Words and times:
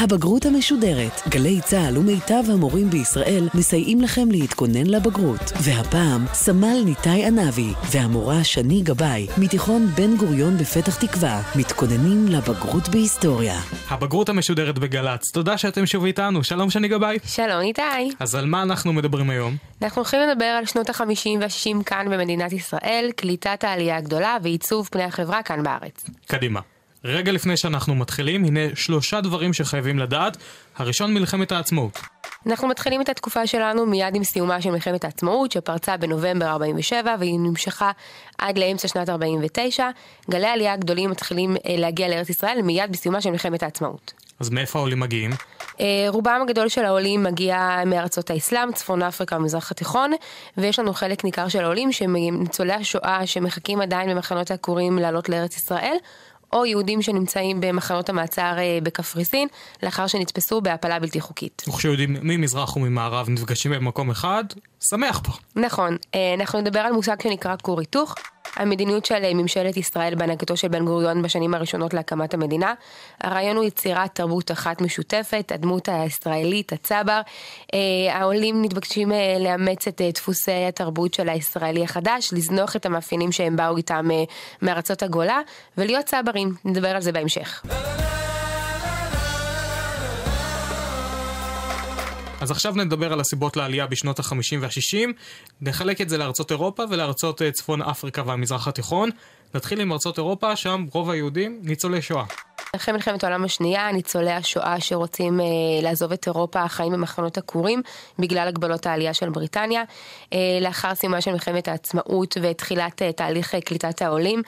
הבגרות 0.00 0.46
המשודרת. 0.46 1.28
גלי 1.28 1.60
צה"ל 1.60 1.98
ומיטב 1.98 2.42
המורים 2.52 2.90
בישראל 2.90 3.48
מסייעים 3.54 4.00
לכם 4.00 4.30
להתכונן 4.30 4.86
לבגרות. 4.86 5.52
והפעם, 5.62 6.26
סמל 6.32 6.82
ניתאי 6.84 7.26
ענבי 7.26 7.72
והמורה 7.90 8.44
שני 8.44 8.80
גבאי, 8.82 9.26
מתיכון 9.38 9.86
בן 9.86 10.16
גוריון 10.16 10.56
בפתח 10.56 10.96
תקווה, 11.06 11.42
מתכוננים 11.56 12.28
לבגרות 12.28 12.88
בהיסטוריה. 12.88 13.60
הבגרות 13.88 14.28
המשודרת 14.28 14.78
בגל"צ, 14.78 15.30
תודה 15.30 15.58
שאתם 15.58 15.86
שוב 15.86 16.04
איתנו, 16.04 16.44
שלום 16.44 16.70
שני 16.70 16.88
גבאי. 16.88 17.18
שלום 17.24 17.60
איתי. 17.60 17.82
אז 18.20 18.34
על 18.34 18.46
מה 18.46 18.62
אנחנו 18.62 18.92
מדברים 18.92 19.30
היום? 19.30 19.56
אנחנו 19.82 20.00
הולכים 20.00 20.20
לדבר 20.20 20.44
על 20.44 20.66
שנות 20.66 20.90
ה-50 20.90 21.28
וה-60 21.40 21.84
כאן 21.84 22.06
במדינת 22.10 22.52
ישראל, 22.52 23.10
קליטת 23.16 23.64
העלייה 23.64 23.96
הגדולה 23.96 24.36
ועיצוב 24.42 24.88
פני 24.92 25.04
החברה 25.04 25.42
כאן 25.42 25.62
בארץ. 25.62 26.04
קדימה. 26.26 26.60
רגע 27.04 27.32
לפני 27.32 27.56
שאנחנו 27.56 27.94
מתחילים, 27.94 28.44
הנה 28.44 28.60
שלושה 28.74 29.20
דברים 29.20 29.52
שחייבים 29.52 29.98
לדעת. 29.98 30.36
הראשון, 30.76 31.14
מלחמת 31.14 31.52
העצמאות. 31.52 32.00
אנחנו 32.46 32.68
מתחילים 32.68 33.00
את 33.00 33.08
התקופה 33.08 33.46
שלנו 33.46 33.86
מיד 33.86 34.14
עם 34.14 34.24
סיומה 34.24 34.62
של 34.62 34.70
מלחמת 34.70 35.04
העצמאות, 35.04 35.52
שפרצה 35.52 35.96
בנובמבר 35.96 36.46
47 36.46 37.14
והיא 37.18 37.38
נמשכה 37.38 37.90
עד 38.38 38.58
לאמצע 38.58 38.88
שנת 38.88 39.08
49. 39.08 39.88
גלי 40.30 40.46
העלייה 40.46 40.72
הגדולים 40.72 41.10
מתחילים 41.10 41.56
אה, 41.56 41.76
להגיע 41.76 42.08
לארץ 42.08 42.30
ישראל 42.30 42.62
מיד 42.62 42.92
בסיומה 42.92 43.20
של 43.20 43.30
מלחמת 43.30 43.62
העצמאות. 43.62 44.12
אז 44.40 44.50
מאיפה 44.50 44.78
העולים 44.78 45.00
מגיעים? 45.00 45.30
אה, 45.80 46.06
רובם 46.08 46.40
הגדול 46.42 46.68
של 46.68 46.84
העולים 46.84 47.22
מגיע 47.22 47.82
מארצות 47.86 48.30
האסלאם, 48.30 48.72
צפון 48.72 49.02
אפריקה 49.02 49.36
ומזרח 49.36 49.70
התיכון, 49.70 50.12
ויש 50.56 50.78
לנו 50.78 50.92
חלק 50.92 51.24
ניכר 51.24 51.48
של 51.48 51.64
העולים 51.64 51.92
שהם 51.92 52.16
ניצולי 52.16 52.72
השואה 52.72 53.26
שמחכים 53.26 53.80
עדיין 53.80 54.10
במחנות 54.10 54.50
העקורים 54.50 54.98
לעלות 54.98 55.28
לארץ 55.28 55.56
ישראל, 55.56 55.96
או 56.52 56.66
יהודים 56.66 57.02
שנמצאים 57.02 57.60
במחנות 57.60 58.08
המעצר 58.08 58.58
אה, 58.58 58.78
בקפריסין, 58.82 59.48
לאחר 59.82 60.06
שנתפסו 60.06 60.60
בהפלה 60.60 60.98
בלתי 60.98 61.20
חוקית. 61.20 61.62
וכשיהודים 61.68 62.16
ממזרח 62.22 62.76
וממערב 62.76 63.30
נפגשים 63.30 63.72
במקום 63.72 64.10
אחד, 64.10 64.44
שמח 64.80 65.20
פה. 65.24 65.32
נכון, 65.56 65.96
אה, 66.14 66.34
אנחנו 66.34 66.60
נדבר 66.60 66.80
על 66.80 66.92
מושג 66.92 67.16
שנקרא 67.22 67.54
כור 67.62 67.80
היתוך. 67.80 68.14
המדיניות 68.56 69.04
של 69.04 69.24
אה, 69.24 69.34
ממשלת 69.34 69.76
ישראל 69.76 70.14
בהנהגתו 70.14 70.56
של 70.56 70.68
בן 70.68 70.84
גוריון 70.84 71.22
בשנים 71.22 71.54
הראשונות 71.54 71.94
להקמת 71.94 72.34
המדינה. 72.34 72.74
הרעיון 73.20 73.56
הוא 73.56 73.64
יצירת 73.64 74.14
תרבות 74.14 74.50
אחת 74.50 74.80
משותפת, 74.80 75.52
הדמות 75.54 75.88
הישראלית, 75.88 76.72
הצבר. 76.72 77.20
העולים 78.10 78.64
נתבקשים 78.64 79.12
לאמץ 79.40 79.88
את 79.88 80.00
דפוסי 80.14 80.64
התרבות 80.68 81.14
של 81.14 81.28
הישראלי 81.28 81.84
החדש, 81.84 82.32
לזנוח 82.32 82.76
את 82.76 82.86
המאפיינים 82.86 83.32
שהם 83.32 83.56
באו 83.56 83.76
איתם 83.76 84.08
מארצות 84.62 85.02
הגולה, 85.02 85.40
ולהיות 85.78 86.06
צברים, 86.06 86.54
נדבר 86.64 86.88
על 86.88 87.00
זה 87.00 87.12
בהמשך. 87.12 87.62
אז 92.40 92.50
עכשיו 92.50 92.74
נדבר 92.76 93.12
על 93.12 93.20
הסיבות 93.20 93.56
לעלייה 93.56 93.86
בשנות 93.86 94.18
ה-50 94.18 94.56
וה-60. 94.60 95.08
נחלק 95.60 96.00
את 96.00 96.08
זה 96.08 96.18
לארצות 96.18 96.50
אירופה 96.50 96.84
ולארצות 96.90 97.42
אה, 97.42 97.50
צפון 97.52 97.82
אפריקה 97.82 98.22
והמזרח 98.26 98.68
התיכון. 98.68 99.10
נתחיל 99.54 99.80
עם 99.80 99.92
ארצות 99.92 100.18
אירופה, 100.18 100.56
שם 100.56 100.86
רוב 100.92 101.10
היהודים 101.10 101.60
ניצולי 101.62 102.02
שואה. 102.02 102.24
אחרי 102.76 102.94
מלחמת 102.94 103.24
העולם 103.24 103.44
השנייה, 103.44 103.92
ניצולי 103.92 104.30
השואה 104.30 104.80
שרוצים 104.80 105.40
אה, 105.40 105.46
לעזוב 105.82 106.12
את 106.12 106.26
אירופה 106.26 106.68
חיים 106.68 106.92
במחנות 106.92 107.38
עקורים 107.38 107.82
בגלל 108.18 108.48
הגבלות 108.48 108.86
העלייה 108.86 109.14
של 109.14 109.30
בריטניה. 109.30 109.82
אה, 110.32 110.38
לאחר 110.60 110.94
סיומה 110.94 111.20
של 111.20 111.32
מלחמת 111.32 111.68
העצמאות 111.68 112.36
ותחילת 112.42 113.02
אה, 113.02 113.12
תהליך 113.12 113.54
קליטת 113.64 114.02
העולים, 114.02 114.42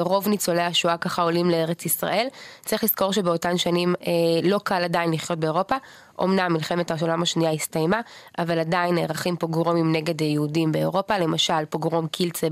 רוב 0.00 0.28
ניצולי 0.28 0.62
השואה 0.62 0.96
ככה 0.96 1.22
עולים 1.22 1.50
לארץ 1.50 1.86
ישראל. 1.86 2.26
צריך 2.64 2.84
לזכור 2.84 3.12
שבאותן 3.12 3.58
שנים 3.58 3.94
לא 4.42 4.58
קל 4.64 4.84
עדיין 4.84 5.12
לחיות 5.12 5.38
באירופה. 5.38 5.76
אמנם 6.22 6.52
מלחמת 6.52 6.90
העולם 6.90 7.22
השנייה 7.22 7.50
הסתיימה, 7.50 8.00
אבל 8.38 8.58
עדיין 8.58 8.94
נערכים 8.94 9.36
פוגרומים 9.36 9.92
נגד 9.92 10.20
יהודים 10.20 10.72
באירופה, 10.72 11.18
למשל 11.18 11.64
פוגרום 11.70 12.06
קילצה 12.06 12.46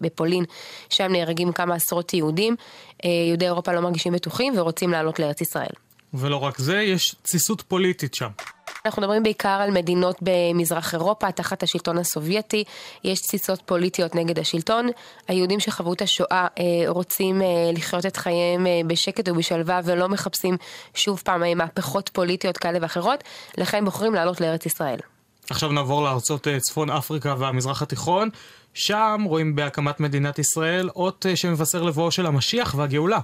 בפולין, 0.00 0.44
שם 0.90 1.12
נהרגים 1.12 1.52
כמה 1.52 1.74
עשרות 1.74 2.14
יהודים. 2.14 2.56
אה, 3.06 3.10
יהודי 3.28 3.44
אירופה 3.44 3.72
לא 3.72 3.80
מרגישים 3.80 4.12
בטוחים 4.12 4.52
ורוצים 4.56 4.90
לעלות 4.90 5.18
לארץ 5.18 5.40
ישראל. 5.40 5.72
ולא 6.14 6.36
רק 6.36 6.58
זה, 6.58 6.82
יש 6.82 7.14
תסיסות 7.22 7.62
פוליטית 7.62 8.14
שם. 8.14 8.28
אנחנו 8.86 9.02
מדברים 9.02 9.22
בעיקר 9.22 9.48
על 9.48 9.70
מדינות 9.70 10.16
במזרח 10.22 10.94
אירופה, 10.94 11.32
תחת 11.32 11.62
השלטון 11.62 11.98
הסובייטי, 11.98 12.64
יש 13.04 13.20
תסיסות 13.20 13.62
פוליטיות 13.66 14.14
נגד 14.14 14.38
השלטון. 14.38 14.88
היהודים 15.28 15.60
שחוו 15.60 15.92
את 15.92 16.02
השואה 16.02 16.46
אה, 16.58 16.64
רוצים 16.88 17.42
אה, 17.42 17.46
לחיות 17.72 18.06
את 18.06 18.16
חייהם 18.16 18.66
בשקט 18.86 19.28
ובשלווה 19.28 19.80
ולא 19.84 20.08
מחפשים 20.08 20.56
שוב 20.94 21.22
פעם 21.24 21.58
מהפכות 21.58 22.08
פוליטיות 22.08 22.56
כאלה 22.56 22.78
ואחרות, 22.82 23.24
לכן 23.58 23.84
בוחרים 23.84 24.14
לעלות 24.14 24.40
לארץ 24.40 24.66
ישראל. 24.66 24.98
עכשיו 25.50 25.72
נעבור 25.72 26.02
לארצות 26.02 26.46
צפון 26.58 26.90
אפריקה 26.90 27.34
והמזרח 27.38 27.82
התיכון. 27.82 28.28
שם 28.76 29.24
רואים 29.26 29.56
בהקמת 29.56 30.00
מדינת 30.00 30.38
ישראל 30.38 30.88
אות 30.96 31.26
שמבשר 31.34 31.82
לבואו 31.82 32.10
של 32.10 32.26
המשיח 32.26 32.74
והגאולה. 32.78 33.18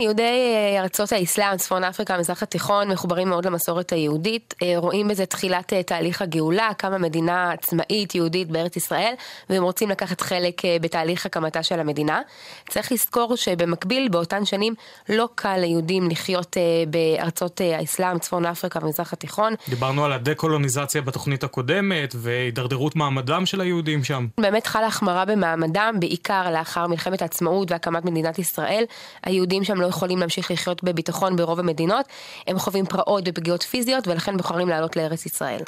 יהודי 0.00 0.22
אה, 0.22 0.82
ארצות 0.82 1.12
האסלאם, 1.12 1.56
צפון 1.56 1.84
אפריקה, 1.84 2.14
המזרח 2.14 2.42
התיכון, 2.42 2.92
מחוברים 2.92 3.28
מאוד 3.28 3.46
למסורת 3.46 3.92
היהודית. 3.92 4.54
אה, 4.62 4.72
רואים 4.76 5.08
בזה 5.08 5.26
תחילת 5.26 5.72
אה, 5.72 5.82
תהליך 5.82 6.22
הגאולה, 6.22 6.70
קמה 6.78 6.98
מדינה 6.98 7.52
עצמאית 7.52 8.14
יהודית 8.14 8.48
בארץ 8.48 8.76
ישראל, 8.76 9.14
והם 9.50 9.62
רוצים 9.62 9.88
לקחת 9.90 10.20
חלק 10.20 10.62
בתהליך 10.80 11.26
הקמתה 11.26 11.62
של 11.62 11.80
המדינה. 11.80 12.20
צריך 12.68 12.92
לזכור 12.92 13.36
שבמקביל, 13.36 14.08
באותן 14.08 14.44
שנים, 14.44 14.74
לא 15.08 15.28
קל 15.34 15.56
ליהודים 15.56 16.10
לחיות 16.10 16.56
בארצות 16.88 17.60
האסלאם, 17.60 18.18
צפון 18.18 18.46
אפריקה 18.46 18.78
והמזרח 18.82 19.12
התיכון. 19.12 19.54
דיברנו 19.68 20.04
על 20.04 20.12
הדה-קולוניזציה 20.12 21.02
בתוכנית 21.02 21.44
הקודמת, 21.44 22.14
והידרדרות 22.18 22.96
מעמדם 22.96 23.46
של 23.46 23.60
היהודים 23.60 24.04
שם. 24.04 24.26
באמת 24.40 24.66
חלה 24.66 24.90
החמרה 24.96 25.24
במעמדם, 25.24 25.96
בעיקר 26.00 26.50
לאחר 26.50 26.86
מלחמת 26.86 27.22
העצמאות 27.22 27.70
והקמת 27.70 28.04
מדינת 28.04 28.38
ישראל. 28.38 28.84
היהודים 29.24 29.64
שם 29.64 29.80
לא 29.80 29.86
יכולים 29.86 30.18
להמשיך 30.18 30.50
לחיות 30.50 30.84
בביטחון 30.84 31.36
ברוב 31.36 31.60
המדינות, 31.60 32.06
הם 32.46 32.58
חווים 32.58 32.86
פרעות 32.86 33.24
ופגיעות 33.26 33.62
פיזיות 33.62 34.08
ולכן 34.08 34.36
בוחרים 34.36 34.68
לעלות 34.68 34.96
לארץ 34.96 35.26
ישראל. 35.26 35.60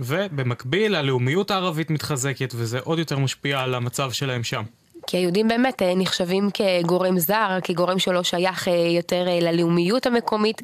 ובמקביל 0.00 0.94
הלאומיות 0.94 1.50
הערבית 1.50 1.90
מתחזקת 1.90 2.52
וזה 2.56 2.78
עוד 2.84 2.98
יותר 2.98 3.18
משפיע 3.18 3.60
על 3.60 3.74
המצב 3.74 4.12
שלהם 4.12 4.44
שם. 4.44 4.62
כי 5.06 5.16
היהודים 5.16 5.48
באמת 5.48 5.82
אה, 5.82 5.92
נחשבים 5.96 6.48
כגורם 6.54 7.18
זר, 7.18 7.58
כגורם 7.64 7.98
שלא 7.98 8.22
שייך 8.22 8.68
אה, 8.68 8.72
יותר 8.96 9.28
אה, 9.28 9.38
ללאומיות 9.40 10.06
המקומית, 10.06 10.62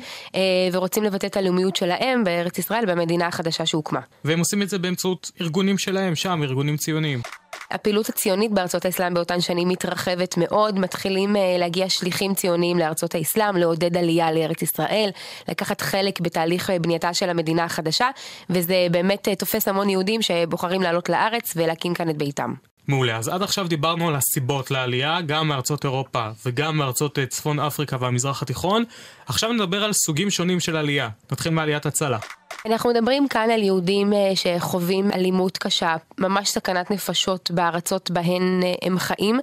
ורוצים 0.72 1.04
לבטא 1.04 1.26
את 1.26 1.36
הלאומיות 1.36 1.76
שלהם 1.76 2.24
בארץ 2.24 2.58
ישראל, 2.58 2.86
במדינה 2.86 3.26
החדשה 3.26 3.66
שהוקמה. 3.66 4.00
והם 4.24 4.38
עושים 4.38 4.62
את 4.62 4.68
זה 4.68 4.78
באמצעות 4.78 5.30
ארגונים 5.40 5.78
שלהם 5.78 6.14
שם, 6.14 6.42
ארגונים 6.42 6.76
ציוניים. 6.76 7.20
הפעילות 7.70 8.08
הציונית 8.08 8.52
בארצות 8.52 8.84
האסלאם 8.84 9.14
באותן 9.14 9.40
שנים 9.40 9.68
מתרחבת 9.68 10.34
מאוד, 10.36 10.78
מתחילים 10.78 11.36
להגיע 11.58 11.88
שליחים 11.88 12.34
ציוניים 12.34 12.78
לארצות 12.78 13.14
האסלאם, 13.14 13.56
לעודד 13.56 13.96
עלייה 13.96 14.32
לארץ 14.32 14.62
ישראל, 14.62 15.10
לקחת 15.48 15.80
חלק 15.80 16.20
בתהליך 16.20 16.70
בנייתה 16.80 17.14
של 17.14 17.30
המדינה 17.30 17.64
החדשה, 17.64 18.08
וזה 18.50 18.86
באמת 18.90 19.28
תופס 19.38 19.68
המון 19.68 19.90
יהודים 19.90 20.22
שבוחרים 20.22 20.82
לעלות 20.82 21.08
לארץ 21.08 21.52
ולהקים 21.56 21.94
כאן 21.94 22.10
את 22.10 22.16
ביתם. 22.16 22.54
מעולה, 22.88 23.16
אז 23.16 23.28
עד 23.28 23.42
עכשיו 23.42 23.68
דיברנו 23.68 24.08
על 24.08 24.16
הסיבות 24.16 24.70
לעלייה, 24.70 25.20
גם 25.20 25.48
מארצות 25.48 25.84
אירופה 25.84 26.28
וגם 26.46 26.76
מארצות 26.76 27.18
אה, 27.18 27.26
צפון 27.26 27.60
אפריקה 27.60 27.96
והמזרח 28.00 28.42
התיכון. 28.42 28.84
עכשיו 29.26 29.52
נדבר 29.52 29.84
על 29.84 29.92
סוגים 29.92 30.30
שונים 30.30 30.60
של 30.60 30.76
עלייה. 30.76 31.08
נתחיל 31.32 31.52
מעליית 31.52 31.86
הצלה. 31.86 32.18
אנחנו 32.66 32.90
מדברים 32.90 33.28
כאן 33.28 33.50
על 33.50 33.62
יהודים 33.62 34.12
אה, 34.12 34.32
שחווים 34.34 35.12
אלימות 35.12 35.58
קשה, 35.58 35.96
ממש 36.18 36.48
סכנת 36.48 36.90
נפשות 36.90 37.50
בארצות 37.50 38.10
בהן 38.10 38.60
אה, 38.62 38.74
הם 38.82 38.98
חיים. 38.98 39.40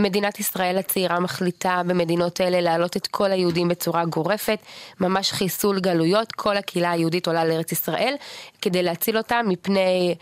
מדינת 0.00 0.40
ישראל 0.40 0.78
הצעירה 0.78 1.20
מחליטה 1.20 1.82
במדינות 1.86 2.40
אלה 2.40 2.60
להעלות 2.60 2.96
את 2.96 3.06
כל 3.06 3.30
היהודים 3.30 3.68
בצורה 3.68 4.04
גורפת, 4.04 4.58
ממש 5.00 5.32
חיסול 5.32 5.80
גלויות, 5.80 6.32
כל 6.32 6.56
הקהילה 6.56 6.90
היהודית 6.90 7.26
עולה 7.26 7.44
לארץ 7.44 7.72
ישראל, 7.72 8.14
כדי 8.62 8.82
להציל 8.82 9.16
אותה 9.16 9.40
מפני 9.46 10.14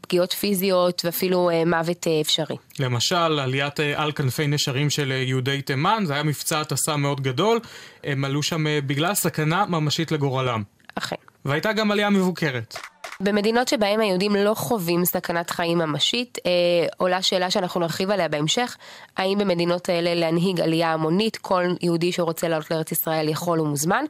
פגיעות 0.00 0.32
פיזיות 0.32 1.02
ואפילו 1.04 1.50
מוות 1.66 2.06
אפשרי. 2.20 2.56
למשל, 2.78 3.38
עליית 3.38 3.80
על 3.94 4.12
כנפי 4.12 4.46
נשרים 4.46 4.90
של 4.90 5.12
יהודי 5.12 5.62
תימן, 5.62 6.02
זה 6.06 6.14
היה 6.14 6.22
מבצע 6.22 6.60
הטסה 6.60 6.96
מאוד 6.96 7.20
גדול, 7.20 7.60
הם 8.04 8.24
עלו 8.24 8.42
שם 8.42 8.64
בגלל 8.86 9.14
סכנה 9.14 9.64
ממשית 9.66 10.12
לגורלם. 10.12 10.62
אכן. 10.94 11.29
והייתה 11.44 11.72
גם 11.72 11.90
עלייה 11.90 12.10
מבוקרת. 12.10 12.76
במדינות 13.20 13.68
שבהם 13.68 14.00
היהודים 14.00 14.36
לא 14.36 14.54
חווים 14.54 15.04
סכנת 15.04 15.50
חיים 15.50 15.78
ממשית, 15.78 16.38
אה, 16.46 16.50
עולה 16.96 17.22
שאלה 17.22 17.50
שאנחנו 17.50 17.80
נרחיב 17.80 18.10
עליה 18.10 18.28
בהמשך, 18.28 18.76
האם 19.16 19.38
במדינות 19.38 19.88
האלה 19.88 20.14
להנהיג 20.14 20.60
עלייה 20.60 20.92
המונית, 20.92 21.36
כל 21.36 21.64
יהודי 21.80 22.12
שרוצה 22.12 22.48
לעלות 22.48 22.70
לארץ 22.70 22.92
ישראל 22.92 23.28
יכול 23.28 23.60
ומוזמן, 23.60 24.04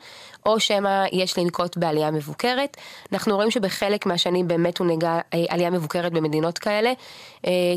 או 0.46 0.60
שמא 0.60 1.04
יש 1.12 1.38
לנקוט 1.38 1.76
בעלייה 1.76 2.10
מבוקרת. 2.10 2.76
אנחנו 3.12 3.36
רואים 3.36 3.50
שבחלק 3.50 4.06
מהשנים 4.06 4.48
באמת 4.48 4.78
הונהגה 4.78 5.20
אה, 5.34 5.44
עלייה 5.48 5.70
מבוקרת 5.70 6.12
במדינות 6.12 6.58
כאלה, 6.58 6.92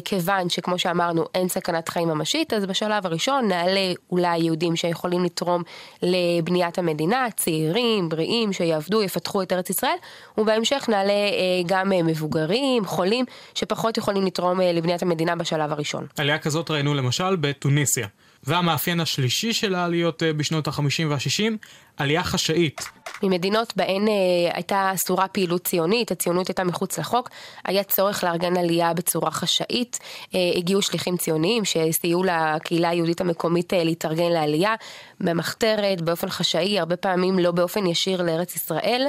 כיוון 0.05 0.49
שכמו 0.49 0.79
שאמרנו 0.79 1.25
אין 1.35 1.47
סכנת 1.47 1.89
חיים 1.89 2.07
ממשית, 2.07 2.53
אז 2.53 2.65
בשלב 2.65 3.05
הראשון 3.05 3.47
נעלה 3.47 3.93
אולי 4.11 4.37
יהודים 4.37 4.75
שיכולים 4.75 5.23
לתרום 5.23 5.63
לבניית 6.03 6.77
המדינה, 6.79 7.25
צעירים, 7.35 8.09
בריאים, 8.09 8.53
שיעבדו, 8.53 9.03
יפתחו 9.03 9.41
את 9.41 9.53
ארץ 9.53 9.69
ישראל, 9.69 9.95
ובהמשך 10.37 10.85
נעלה 10.89 11.13
אה, 11.13 11.61
גם 11.65 11.89
מבוגרים, 11.89 12.85
חולים, 12.85 13.25
שפחות 13.53 13.97
יכולים 13.97 14.25
לתרום 14.25 14.59
לבניית 14.61 15.01
המדינה 15.01 15.35
בשלב 15.35 15.71
הראשון. 15.71 16.07
עלייה 16.17 16.39
כזאת 16.39 16.71
ראינו 16.71 16.93
למשל 16.93 17.35
בתוניסיה. 17.35 18.07
והמאפיין 18.43 18.99
השלישי 18.99 19.53
של 19.53 19.75
העליות 19.75 20.23
אה, 20.23 20.33
בשנות 20.33 20.67
ה-50 20.67 21.05
וה-60, 21.09 21.67
עלייה 21.97 22.23
חשאית. 22.23 22.81
ממדינות 23.23 23.73
בהן 23.75 24.07
אה, 24.07 24.13
הייתה 24.53 24.91
אסורה 24.93 25.27
פעילות 25.27 25.63
ציונית, 25.63 26.11
הציונות 26.11 26.47
הייתה 26.47 26.63
מחוץ 26.63 26.99
לחוק, 26.99 27.29
היה 27.65 27.83
צורך 27.83 28.23
לארגן 28.23 28.57
עלייה 28.57 28.93
בצורה 28.93 29.31
חשאית. 29.31 29.99
אה, 30.35 30.39
הגיעו 30.55 30.81
שליחים 30.81 31.17
ציוניים 31.17 31.63
שסייעו 31.65 32.23
לקהילה 32.23 32.89
היהודית 32.89 33.21
המקומית 33.21 33.73
אה, 33.73 33.83
להתארגן 33.83 34.31
לעלייה, 34.31 34.75
במחתרת, 35.19 36.01
באופן 36.01 36.29
חשאי, 36.29 36.79
הרבה 36.79 36.95
פעמים 36.95 37.39
לא 37.39 37.51
באופן 37.51 37.85
ישיר 37.85 38.21
לארץ 38.21 38.55
ישראל. 38.55 39.07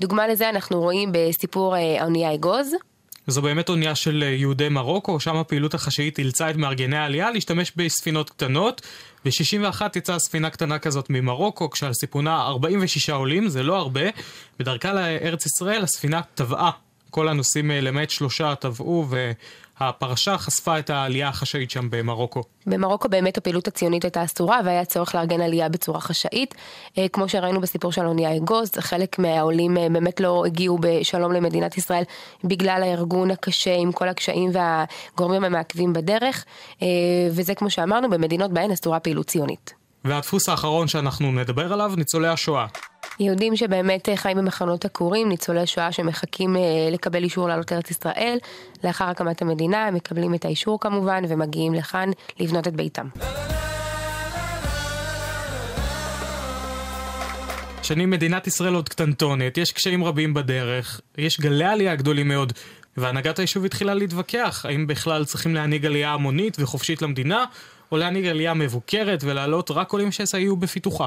דוגמה 0.00 0.28
לזה 0.28 0.48
אנחנו 0.48 0.80
רואים 0.80 1.10
בסיפור 1.12 1.76
אה, 1.76 2.02
האונייה 2.02 2.34
אגוז. 2.34 2.74
זו 3.26 3.42
באמת 3.42 3.68
אונייה 3.68 3.94
של 3.94 4.22
אה, 4.26 4.28
יהודי 4.28 4.68
מרוקו, 4.68 5.20
שם 5.20 5.36
הפעילות 5.36 5.74
החשאית 5.74 6.18
אילצה 6.18 6.50
את 6.50 6.56
מארגני 6.56 6.96
העלייה 6.96 7.30
להשתמש 7.30 7.72
בספינות 7.76 8.30
קטנות. 8.30 8.82
ב-61 9.24 9.80
יצאה 9.96 10.18
ספינה 10.18 10.50
קטנה 10.50 10.78
כזאת 10.78 11.06
ממרוקו, 11.10 11.70
כשעל 11.70 11.92
סיפונה 11.92 12.42
46 12.42 13.10
עולים, 13.10 13.48
זה 13.48 13.62
לא 13.62 13.76
הרבה. 13.76 14.00
בדרכה 14.58 14.92
לארץ 14.92 15.46
ישראל 15.46 15.82
הספינה 15.82 16.20
טבעה. 16.34 16.70
כל 17.10 17.28
הנוסעים 17.28 17.70
אה, 17.70 17.80
למעט 17.80 18.10
שלושה 18.10 18.54
טבעו, 18.54 19.06
הפרשה 19.78 20.38
חשפה 20.38 20.78
את 20.78 20.90
העלייה 20.90 21.28
החשאית 21.28 21.70
שם 21.70 21.90
במרוקו. 21.90 22.42
במרוקו 22.66 23.08
באמת 23.08 23.38
הפעילות 23.38 23.68
הציונית 23.68 24.04
הייתה 24.04 24.24
אסורה 24.24 24.60
והיה 24.64 24.84
צורך 24.84 25.14
לארגן 25.14 25.40
עלייה 25.40 25.68
בצורה 25.68 26.00
חשאית. 26.00 26.54
אה, 26.98 27.08
כמו 27.08 27.28
שראינו 27.28 27.60
בסיפור 27.60 27.92
של 27.92 28.04
האונייה 28.04 28.36
אגוז, 28.36 28.70
חלק 28.80 29.18
מהעולים 29.18 29.76
אה, 29.76 29.88
באמת 29.88 30.20
לא 30.20 30.44
הגיעו 30.46 30.78
בשלום 30.80 31.32
למדינת 31.32 31.78
ישראל 31.78 32.02
בגלל 32.44 32.82
הארגון 32.82 33.30
הקשה 33.30 33.74
עם 33.74 33.92
כל 33.92 34.08
הקשיים 34.08 34.50
והגורמים 34.52 35.44
המעכבים 35.44 35.92
בדרך, 35.92 36.44
אה, 36.82 36.86
וזה 37.30 37.54
כמו 37.54 37.70
שאמרנו 37.70 38.10
במדינות 38.10 38.52
בהן 38.52 38.70
אסורה 38.70 39.00
פעילות 39.00 39.26
ציונית. 39.26 39.74
והדפוס 40.04 40.48
האחרון 40.48 40.88
שאנחנו 40.88 41.32
נדבר 41.32 41.72
עליו, 41.72 41.92
ניצולי 41.96 42.28
השואה. 42.28 42.66
יהודים 43.20 43.56
שבאמת 43.56 44.08
אה, 44.08 44.16
חיים 44.16 44.36
במחנות 44.36 44.84
עקורים, 44.84 45.28
ניצולי 45.28 45.66
שואה 45.66 45.92
שמחכים 45.92 46.56
אה, 46.56 46.60
לקבל 46.90 47.24
אישור 47.24 47.48
לעלות 47.48 47.72
לארץ 47.72 47.90
ישראל, 47.90 48.38
לאחר 48.84 49.04
הקמת 49.04 49.42
המדינה 49.42 49.86
הם 49.86 49.94
מקבלים 49.94 50.34
את 50.34 50.44
האישור 50.44 50.80
כמובן 50.80 51.22
ומגיעים 51.28 51.74
לכאן 51.74 52.10
לבנות 52.40 52.68
את 52.68 52.76
ביתם. 52.76 53.08
שנים 57.82 58.10
מדינת 58.10 58.46
ישראל 58.46 58.74
עוד 58.74 58.88
קטנטונת, 58.88 59.58
יש 59.58 59.72
קשיים 59.72 60.04
רבים 60.04 60.34
בדרך, 60.34 61.00
יש 61.18 61.40
גלי 61.40 61.64
עלייה 61.64 61.94
גדולים 61.94 62.28
מאוד, 62.28 62.52
והנהגת 62.96 63.38
היישוב 63.38 63.64
התחילה 63.64 63.94
להתווכח 63.94 64.64
האם 64.68 64.86
בכלל 64.86 65.24
צריכים 65.24 65.54
להנהיג 65.54 65.86
עלייה 65.86 66.12
המונית 66.12 66.56
וחופשית 66.60 67.02
למדינה, 67.02 67.44
או 67.92 67.96
להנהיג 67.96 68.26
עלייה 68.26 68.54
מבוקרת 68.54 69.20
ולהעלות 69.24 69.70
רק 69.70 69.92
עולים 69.92 70.12
שיסייעו 70.12 70.56
בפיתוחה. 70.56 71.06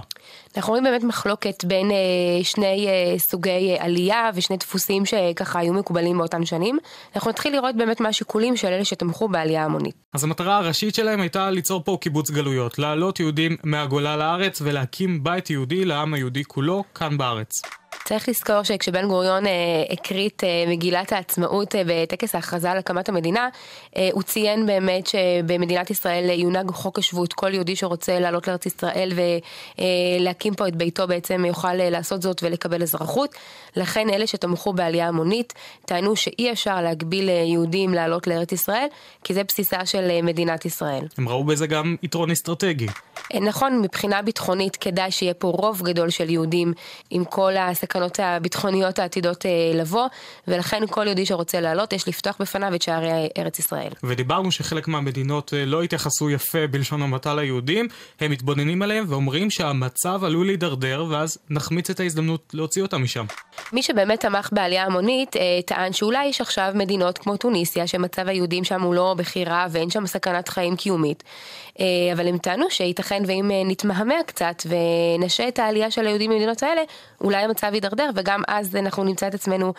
אנחנו 0.58 0.72
רואים 0.72 0.84
באמת 0.84 1.04
מחלוקת 1.04 1.64
בין 1.66 1.92
אה, 1.92 2.44
שני 2.44 2.88
אה, 2.88 3.20
סוגי 3.20 3.50
אה, 3.50 3.86
עלייה 3.86 4.30
ושני 4.34 4.58
דפוסים 4.58 5.06
שככה 5.06 5.60
היו 5.60 5.74
מקובלים 5.74 6.18
באותן 6.18 6.46
שנים. 6.46 6.78
אנחנו 7.16 7.30
נתחיל 7.32 7.54
לראות 7.54 7.76
באמת 7.76 8.00
מה 8.00 8.10
השיקולים 8.10 8.58
של 8.58 8.68
אלה 8.68 8.86
שתמכו 8.86 9.28
בעלייה 9.28 9.66
המונית. 9.66 9.96
אז 10.14 10.24
המטרה 10.24 10.58
הראשית 10.58 10.96
שלהם 10.96 11.22
הייתה 11.22 11.50
ליצור 11.50 11.84
פה 11.84 11.98
קיבוץ 12.02 12.32
גלויות, 12.32 12.80
להעלות 12.80 13.20
יהודים 13.20 13.58
מהגולה 13.64 14.18
לארץ 14.18 14.62
ולהקים 14.62 15.24
בית 15.24 15.50
יהודי 15.50 15.86
לעם 15.86 16.14
היהודי 16.14 16.44
כולו 16.44 16.84
כאן 16.96 17.18
בארץ. 17.18 17.62
צריך 18.10 18.30
לזכור 18.30 18.64
שכשבן 18.64 19.08
גוריון 19.08 19.48
אה, 19.48 19.52
הקריא 19.90 20.30
את 20.30 20.44
אה, 20.44 20.66
מגילת 20.68 21.12
העצמאות 21.12 21.76
אה, 21.76 21.82
בטקס 21.86 22.36
ההכרזה 22.36 22.72
על 22.72 22.78
הקמת 22.78 23.10
המדינה, 23.10 23.50
אה, 23.98 24.10
הוא 24.12 24.24
ציין 24.24 24.66
באמת 24.66 25.08
שבמדינת 25.08 25.90
ישראל 25.90 26.30
יונהג 26.30 26.72
חוק 26.72 27.00
השבות, 27.00 27.34
כל 27.34 27.54
יהודי 27.54 27.76
שרוצה 27.76 28.20
לעלות 28.20 28.48
לארץ 28.48 28.66
ישראל 28.66 29.12
ולהקים 29.16 30.54
פה 30.54 30.68
את 30.68 30.76
ביתו 30.76 31.08
בעצם 31.08 31.46
יוכל 31.46 31.74
לעשות 31.74 32.22
זאת 32.22 32.44
ולקבל 32.44 32.82
אזרחות. 32.82 33.36
לכן 33.76 34.10
אלה 34.10 34.28
שתמכו 34.28 34.74
בעלייה 34.74 35.08
המונית 35.08 35.54
טענו 35.86 36.16
שאי 36.16 36.52
אפשר 36.52 36.82
להגביל 36.82 37.30
יהודים 37.30 37.94
לעלות 37.94 38.28
לארץ 38.28 38.52
ישראל, 38.52 38.88
כי 39.24 39.34
זה 39.34 39.44
בסיסה 39.44 39.86
של 39.86 40.22
מדינת 40.24 40.66
ישראל. 40.66 41.08
הם 41.18 41.30
ראו 41.30 41.44
בזה 41.44 41.68
גם 41.68 41.96
יתרון 42.04 42.32
אסטרטגי. 42.32 42.88
נכון, 43.42 43.82
מבחינה 43.82 44.22
ביטחונית 44.22 44.76
כדאי 44.76 45.12
שיהיה 45.12 45.34
פה 45.34 45.48
רוב 45.48 45.82
גדול 45.82 46.10
של 46.10 46.30
יהודים 46.30 46.74
עם 47.10 47.26
כל 47.26 47.58
הסכנות 47.80 48.20
הביטחוניות 48.20 49.00
העתידות 49.00 49.46
לבוא, 49.74 50.08
ולכן 50.48 50.84
כל 50.90 51.06
יהודי 51.06 51.26
שרוצה 51.26 51.62
לעלות, 51.62 51.94
יש 51.94 52.08
לפתוח 52.08 52.38
בפניו 52.40 52.76
את 52.76 52.82
שערי 52.82 53.28
ארץ 53.38 53.60
ישראל. 53.60 53.92
ודיברנו 54.04 54.52
שחלק 54.52 54.88
מהמדינות 54.88 55.54
לא 55.66 55.84
התייחסו 55.84 56.30
יפה 56.30 56.68
בלשון 56.68 57.02
המעטה 57.02 57.36
ליהודים, 57.36 57.88
הם 58.20 58.32
מתבוננים 58.32 58.82
עליהם 58.82 59.06
ואומרים 59.08 59.50
שהמצב 59.50 60.24
עלול 60.24 60.46
להידרדר, 60.46 61.06
ואז 61.10 61.38
נחמיץ 61.50 61.90
את 61.90 62.00
ההזדמנות 62.00 62.52
להוציא 62.54 62.82
אותם 62.82 63.04
משם. 63.04 63.26
מי 63.74 63.84
שבאמת 63.84 64.20
תמך 64.20 64.50
בעלייה 64.52 64.86
המונית, 64.86 65.36
אה, 65.36 65.42
טען 65.66 65.94
שאולי 65.94 66.26
יש 66.26 66.42
עכשיו 66.42 66.72
מדינות 66.76 67.18
כמו 67.18 67.38
טוניסיה, 67.38 67.88
שמצב 67.88 68.28
היהודים 68.28 68.64
שם 68.64 68.82
הוא 68.82 68.94
לא 68.94 69.16
בכי 69.18 69.44
רע 69.44 69.66
ואין 69.70 69.90
שם 69.90 70.08
סכנת 70.08 70.50
חיים 70.50 70.76
קיומית. 70.76 71.24
אה, 71.80 71.86
אבל 72.14 72.28
הם 72.28 72.38
טענו 72.38 72.66
שייתכן 72.70 73.24
ואם 73.28 73.52
אה, 73.52 73.62
נתמהמה 73.66 74.24
קצת 74.26 74.64
ונשה 74.66 75.48
את 75.48 75.60
העלייה 75.60 75.92
של 75.92 76.08
היהודים 76.08 76.32
במדינות 76.32 76.64
האלה, 76.64 76.82
אולי 77.22 77.38
המצב 77.38 77.69
יידרדר, 77.74 78.10
וגם 78.16 78.42
אז 78.48 78.76
אנחנו 78.76 79.04
נמצא 79.04 79.28
את 79.28 79.34
עצמנו 79.34 79.74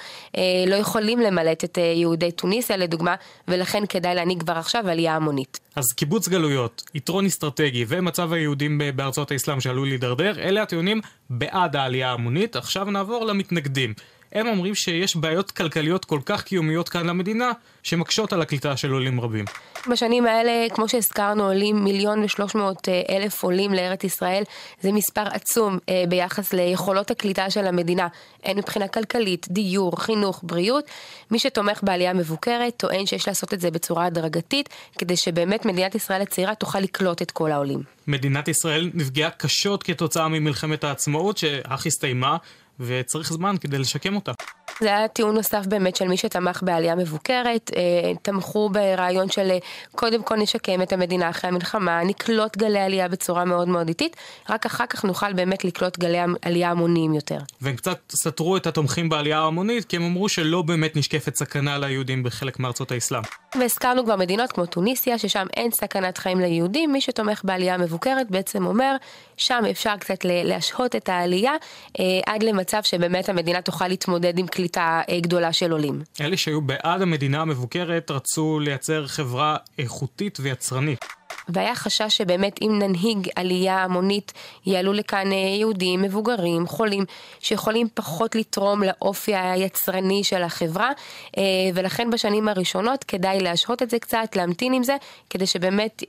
לא 0.67 0.75
יכולים 0.75 1.21
למלט 1.21 1.65
את 1.65 1.79
יהודי 1.97 2.33
טוניסיה 2.33 2.77
לדוגמה, 2.77 3.15
ולכן 3.49 3.83
כדאי 3.89 4.15
להנהיג 4.15 4.41
כבר 4.41 4.53
עכשיו 4.53 4.89
עלייה 4.89 5.17
המונית. 5.17 5.61
אז 5.77 5.85
קיבוץ 5.97 6.29
גלויות, 6.29 6.83
יתרון 6.95 7.27
אסטרטגי 7.27 7.85
ומצב 7.89 8.33
היהודים 8.33 8.81
בארצות 8.97 9.31
האסלאם 9.31 9.61
שעלול 9.61 9.89
להידרדר, 9.89 10.39
אלה 10.39 10.63
הטיעונים 10.63 11.01
בעד 11.31 11.77
העלייה 11.77 12.11
ההמונית. 12.11 12.57
עכשיו 12.57 12.85
נעבור 12.85 13.25
למתנגדים. 13.25 13.95
הם 14.33 14.47
אומרים 14.47 14.75
שיש 14.75 15.17
בעיות 15.17 15.51
כלכליות 15.51 16.05
כל 16.05 16.21
כך 16.27 16.43
קיומיות 16.43 16.89
כאן 16.89 17.07
למדינה, 17.07 17.53
שמקשות 17.83 18.33
על 18.33 18.43
הקליטה 18.43 18.77
של 18.77 18.93
עולים 18.93 19.21
רבים. 19.21 19.45
בשנים 19.91 20.27
האלה, 20.27 20.67
כמו 20.75 20.89
שהזכרנו, 20.89 21.47
עולים 21.47 21.85
מיליון 21.85 22.25
ושלוש 22.25 22.55
מאות 22.55 22.89
אה, 22.89 23.17
אלף 23.17 23.43
עולים 23.43 23.75
לארץ 23.75 24.05
ישראל. 24.05 24.43
זה 24.81 24.93
מספר 24.93 25.25
עצום 25.31 25.79
אה, 25.89 26.05
ביחס 26.09 26.53
ליכולות 26.53 27.11
הקליטה 27.11 27.51
של 27.51 27.67
המדינה, 27.67 28.09
הן 28.45 28.59
מבחינה 28.59 28.89
כלכלית, 28.89 29.47
דיור, 29.51 30.01
חינוך, 30.01 30.41
בריאות. 30.43 30.85
מי 31.31 31.39
שתומך 31.39 31.81
בעלייה 31.83 32.13
מבוקרת 32.13 32.77
טוען 32.77 33.07
שיש 33.07 33.29
לעשות 33.29 33.55
את 33.55 33.61
זה 33.61 33.71
בצורה 33.71 34.07
הדרגתית, 34.07 34.69
כדי 34.99 35.17
שבאמת 35.17 35.67
מדינת 35.67 35.95
ישראל 35.95 36.23
הצעירה 36.23 36.55
תוכל 36.55 36.81
לקלוט 36.81 37.23
את 37.23 37.31
כל 37.31 37.53
העולים. 37.53 37.83
מדינת 38.07 38.49
ישראל 38.49 38.91
נפגעה 38.95 39.31
קשות 39.31 39.83
כתוצאה 39.83 40.29
ממלחמת 40.29 40.85
העצמאות 40.85 41.39
שאך 41.39 41.87
הסתיימה. 41.87 42.37
וצריך 42.81 43.33
זמן 43.33 43.57
כדי 43.61 43.79
לשקם 43.79 44.17
אותה. 44.17 44.33
זה 44.81 44.89
היה 44.89 45.09
טיעון 45.09 45.35
נוסף 45.35 45.67
באמת 45.67 45.97
של 45.97 46.09
מי 46.09 46.17
שתמך 46.17 46.63
בעלייה 46.63 46.95
מבוקרת, 46.95 47.71
אה, 47.77 48.13
תמכו 48.23 48.71
ברעיון 48.71 49.31
של 49.31 49.51
אה, 49.51 49.59
קודם 49.93 50.23
כל 50.23 50.37
נשקם 50.37 50.83
את 50.83 50.93
המדינה 50.93 51.31
אחרי 51.31 51.51
המלחמה, 51.51 52.05
נקלוט 52.05 52.57
גלי 52.57 52.81
עלייה 52.81 53.09
בצורה 53.09 53.45
מאוד 53.45 53.69
מאוד 53.69 53.89
איטית, 53.89 54.17
רק 54.51 54.67
אחר 54.67 54.87
כך 54.87 55.05
נוכל 55.05 55.33
באמת 55.33 55.65
לקלוט 55.65 55.99
גלי 55.99 56.19
עלייה 56.43 56.71
המוניים 56.71 57.15
יותר. 57.15 57.39
והם 57.61 57.77
קצת 57.77 57.99
סתרו 58.13 58.57
את 58.57 58.67
התומכים 58.67 59.09
בעלייה 59.09 59.39
ההמונית, 59.39 59.85
כי 59.85 59.97
הם 59.97 60.03
אמרו 60.03 60.29
שלא 60.29 60.63
באמת 60.63 60.97
נשקפת 60.97 61.37
סכנה 61.37 61.79
ליהודים 61.79 62.23
בחלק 62.23 62.59
מארצות 62.59 62.93
האסלאם. 62.93 63.23
והזכרנו 63.59 64.05
כבר 64.05 64.17
מדינות 64.17 64.53
כמו 64.53 64.67
טוניסיה, 64.67 65.19
ששם 65.19 65.47
אין 65.57 65.71
סכנת 65.71 66.19
חיים 66.19 66.41
ליהודים, 66.41 66.93
מי 66.93 67.01
שתומך 67.01 67.41
בעלייה 67.45 67.79
מבוקרת 67.79 68.31
בעצם 68.31 68.67
אומר, 68.67 68.97
שם 69.37 69.63
אפשר 69.71 69.97
קצת 69.97 70.19
להשהות 70.25 70.97
את 70.97 71.09
העלייה 71.09 71.53
אה, 72.01 72.05
עד 72.27 72.43
למצב 72.43 72.83
שבאמת 72.83 73.29
המדינה 73.29 73.63
תוכל 73.63 73.89
להתמודד 73.89 74.39
עם 74.39 74.47
קליטה. 74.61 75.01
אה, 75.09 75.21
גדולה 75.21 75.53
של 75.53 75.73
עולים. 75.73 76.03
אלה 76.21 76.37
שהיו 76.37 76.61
בעד 76.61 77.03
המדינה 77.03 77.41
המבוקרת 77.41 78.11
רצו 78.11 78.61
לייצר 78.61 79.07
חברה 79.07 79.57
איכותית 79.79 80.39
ויצרנית. 80.41 81.20
והיה 81.49 81.75
חשש 81.75 82.17
שבאמת 82.17 82.59
אם 82.63 82.79
ננהיג 82.79 83.29
עלייה 83.37 83.85
המונית, 83.85 84.33
יעלו 84.67 84.93
לכאן 84.93 85.33
אה, 85.33 85.37
יהודים, 85.37 86.03
מבוגרים, 86.03 86.67
חולים, 86.67 87.05
שיכולים 87.41 87.89
פחות 87.95 88.35
לתרום 88.35 88.83
לאופי 88.83 89.35
היצרני 89.35 90.25
של 90.25 90.43
החברה, 90.43 90.91
אה, 91.39 91.43
ולכן 91.75 92.11
בשנים 92.11 92.49
הראשונות 92.49 93.05
כדאי 93.05 93.41
להשהות 93.41 93.83
את 93.83 93.91
זה 93.91 93.99
קצת, 93.99 94.37
להמתין 94.37 94.73
עם 94.73 94.83
זה, 94.83 94.97
כדי 95.31 95.47
שבאמת 95.47 96.03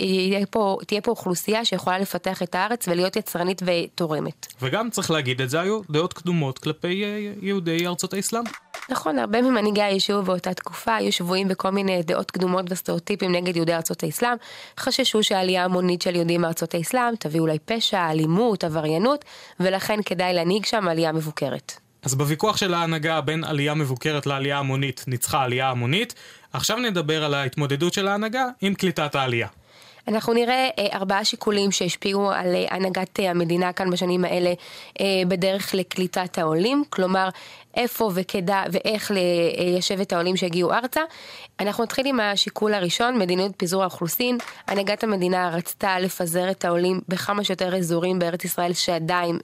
פה, 0.51 0.77
תהיה 0.87 1.01
פה 1.01 1.11
אוכלוסייה 1.11 1.65
שיכולה 1.65 1.99
לפתח 1.99 2.43
את 2.43 2.55
הארץ 2.55 2.87
ולהיות 2.87 3.15
יצרנית 3.15 3.61
ותורמת. 3.65 4.47
וגם 4.61 4.89
צריך 4.89 5.11
להגיד 5.11 5.41
את 5.41 5.49
זה, 5.49 5.61
היו 5.61 5.81
דעות 5.89 6.13
קדומות 6.13 6.59
כלפי 6.59 7.03
אה, 7.03 7.33
יהודי 7.41 7.87
ארצות 7.87 8.13
האסלאם. 8.13 8.43
נכון, 8.91 9.19
הרבה 9.19 9.41
ממנהיגי 9.41 9.81
היישוב 9.81 10.25
באותה 10.25 10.53
תקופה 10.53 10.95
היו 10.95 11.11
שבויים 11.11 11.47
בכל 11.47 11.69
מיני 11.69 12.03
דעות 12.03 12.31
קדומות 12.31 12.65
וסטריאוטיפים 12.69 13.31
נגד 13.31 13.55
יהודי 13.55 13.73
ארצות 13.73 14.03
האסלאם, 14.03 14.37
חששו 14.79 15.23
שהעלייה 15.23 15.65
המונית 15.65 16.01
של 16.01 16.15
יהודים 16.15 16.41
מארצות 16.41 16.73
האסלאם 16.73 17.15
תביא 17.19 17.39
אולי 17.39 17.59
פשע, 17.65 18.11
אלימות, 18.11 18.63
עבריינות, 18.63 19.25
ולכן 19.59 19.99
כדאי 20.05 20.33
להנהיג 20.33 20.65
שם 20.65 20.87
עלייה 20.87 21.11
מבוקרת. 21.11 21.73
אז 22.03 22.15
בוויכוח 22.15 22.57
של 22.57 22.73
ההנהגה 22.73 23.21
בין 23.21 23.43
עלייה 23.43 23.73
מבוקרת 23.73 24.25
לעלייה 24.25 24.59
המונית, 24.59 25.03
ניצחה 25.07 25.43
עלייה 25.43 25.69
המונית. 25.69 26.13
עכשיו 26.53 26.77
נדבר 26.77 27.23
על 27.23 27.33
ההתמודדות 27.33 27.93
של 27.93 28.07
ההנהגה 28.07 28.45
עם 28.61 28.73
קליטת 28.73 29.15
העלייה. 29.15 29.47
אנחנו 30.07 30.33
נראה 30.33 30.69
אה, 30.79 30.87
ארבעה 30.93 31.25
שיקולים 31.25 31.71
שהשפיעו 31.71 32.31
על 32.31 32.55
אה, 32.55 32.65
הנהגת 32.69 33.19
אה, 33.19 33.31
המדינה 33.31 33.73
כאן 33.73 33.89
בשנים 33.89 34.25
האלה 34.25 34.53
אה, 34.99 35.05
בדרך 35.27 35.73
לקליטת 35.73 36.37
העולים, 36.37 36.83
כלומר 36.89 37.29
איפה 37.75 38.11
וכדא 38.15 38.63
ואיך 38.71 39.11
ליישב 39.11 39.99
את 39.99 40.13
העולים 40.13 40.37
שהגיעו 40.37 40.73
ארצה. 40.73 41.01
אנחנו 41.59 41.83
נתחיל 41.83 42.07
עם 42.07 42.19
השיקול 42.19 42.73
הראשון, 42.73 43.19
מדיניות 43.19 43.51
פיזור 43.57 43.81
האוכלוסין. 43.81 44.37
הנהגת 44.67 45.03
המדינה 45.03 45.49
רצתה 45.49 45.99
לפזר 45.99 46.51
את 46.51 46.65
העולים 46.65 47.01
בכמה 47.07 47.43
שיותר 47.43 47.75
אזורים 47.75 48.19
בארץ 48.19 48.45
ישראל 48.45 48.73
שעדיין 48.73 49.39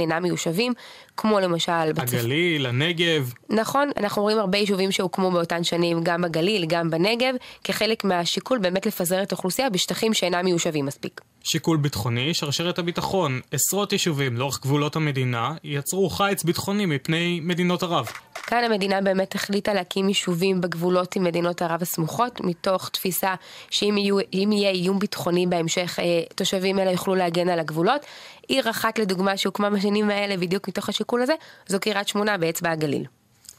אינם 0.00 0.22
מיושבים, 0.22 0.72
כמו 1.16 1.40
למשל... 1.40 1.72
הגליל, 1.72 2.62
בצפ... 2.62 2.68
הנגב. 2.68 3.32
נכון, 3.48 3.90
אנחנו 3.96 4.22
רואים 4.22 4.38
הרבה 4.38 4.58
יישובים 4.58 4.92
שהוקמו 4.92 5.30
באותן 5.30 5.64
שנים, 5.64 6.00
גם 6.02 6.22
בגליל, 6.22 6.66
גם 6.66 6.90
בנגב, 6.90 7.34
כחלק 7.64 8.04
מהשיקול 8.04 8.58
באמת 8.58 8.86
לפזר 8.86 9.22
את 9.22 9.32
האוכלוסייה 9.32 9.70
בשטחים 9.70 10.14
שאינם 10.14 10.44
מיושבים 10.44 10.86
מספיק. 10.86 11.20
שיקול 11.44 11.76
ביטחוני, 11.76 12.34
שרשרת 12.34 12.78
הביטחון, 12.78 13.40
עשרות 13.52 13.92
יישובים 13.92 14.36
לאורך 14.36 14.60
גבולות 14.62 14.96
המדינה, 14.96 15.54
יצרו 15.64 16.10
חיץ 16.10 16.44
ביטחוני 16.44 16.86
מפני 16.86 17.40
מדינות 17.42 17.82
ערב. 17.82 18.06
כאן 18.34 18.64
המדינה 18.64 19.00
באמת 19.00 19.34
החליטה 19.34 19.74
להקים 19.74 20.08
יישובים 20.08 20.60
בגבולות 20.60 21.16
עם 21.16 21.24
מדינות 21.24 21.62
ערב 21.62 21.82
הסמוכות, 21.82 22.40
מתוך 22.40 22.88
תפיסה 22.88 23.34
שאם 23.70 23.94
יהיו, 23.98 24.18
יהיה 24.32 24.70
איום 24.70 24.98
ביטחוני 24.98 25.46
בהמשך, 25.46 25.98
אה, 25.98 26.04
תושבים 26.34 26.78
אלה 26.78 26.90
יוכלו 26.90 27.14
להגן 27.14 27.48
על 27.48 27.58
הגבולות. 27.58 28.00
עיר 28.48 28.70
אחת 28.70 28.98
לדוגמה 28.98 29.36
שהוקמה 29.36 29.70
בשנים 29.70 30.10
האלה 30.10 30.36
בדיוק 30.36 30.68
מתוך 30.68 30.88
השיקול 30.88 31.22
הזה, 31.22 31.34
זו 31.66 31.80
קריית 31.80 32.08
שמונה 32.08 32.38
באצבע 32.38 32.70
הגליל. 32.70 33.04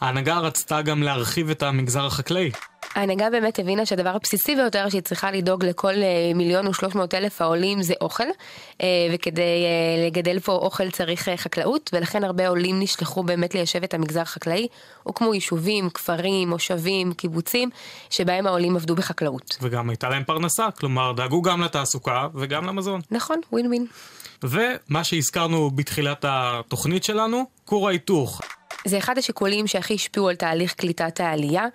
ההנהגה 0.01 0.39
רצתה 0.39 0.81
גם 0.81 1.03
להרחיב 1.03 1.49
את 1.49 1.63
המגזר 1.63 2.05
החקלאי. 2.05 2.51
ההנהגה 2.95 3.29
באמת 3.29 3.59
הבינה 3.59 3.85
שהדבר 3.85 4.09
הבסיסי 4.09 4.55
ביותר 4.55 4.89
שהיא 4.89 5.01
צריכה 5.01 5.31
לדאוג 5.31 5.65
לכל 5.65 5.93
אה, 5.93 6.31
מיליון 6.35 6.67
ושלוש 6.67 6.95
מאות 6.95 7.13
אלף 7.13 7.41
העולים 7.41 7.81
זה 7.81 7.93
אוכל, 8.01 8.23
אה, 8.81 8.87
וכדי 9.13 9.41
אה, 9.41 10.07
לגדל 10.07 10.39
פה 10.39 10.51
אוכל 10.51 10.91
צריך 10.91 11.29
חקלאות, 11.35 11.89
ולכן 11.93 12.23
הרבה 12.23 12.47
עולים 12.47 12.79
נשלחו 12.79 13.23
באמת 13.23 13.55
ליישב 13.55 13.83
את 13.83 13.93
המגזר 13.93 14.21
החקלאי. 14.21 14.67
הוקמו 15.03 15.33
יישובים, 15.33 15.89
כפרים, 15.89 16.49
מושבים, 16.49 17.13
קיבוצים, 17.13 17.69
שבהם 18.09 18.47
העולים 18.47 18.75
עבדו 18.75 18.95
בחקלאות. 18.95 19.57
וגם 19.61 19.89
הייתה 19.89 20.09
להם 20.09 20.23
פרנסה, 20.23 20.67
כלומר 20.79 21.11
דאגו 21.11 21.41
גם 21.41 21.61
לתעסוקה 21.61 22.27
וגם 22.35 22.65
למזון. 22.65 23.01
נכון, 23.11 23.37
ווין 23.51 23.67
ווין. 23.67 23.85
ומה 24.43 25.03
שהזכרנו 25.03 25.71
בתחילת 25.71 26.25
התוכנית 26.27 27.03
שלנו, 27.03 27.43
כור 27.65 27.87
ההיתוך. 27.87 28.41
זה 28.85 28.97
אחד 28.97 29.17
השיקולים 29.17 29.67
שהכי 29.67 29.93
השפיעו 29.93 30.29
על 30.29 30.35
תהליך 30.35 30.73
קליטת 30.73 31.19
העלייה. 31.19 31.65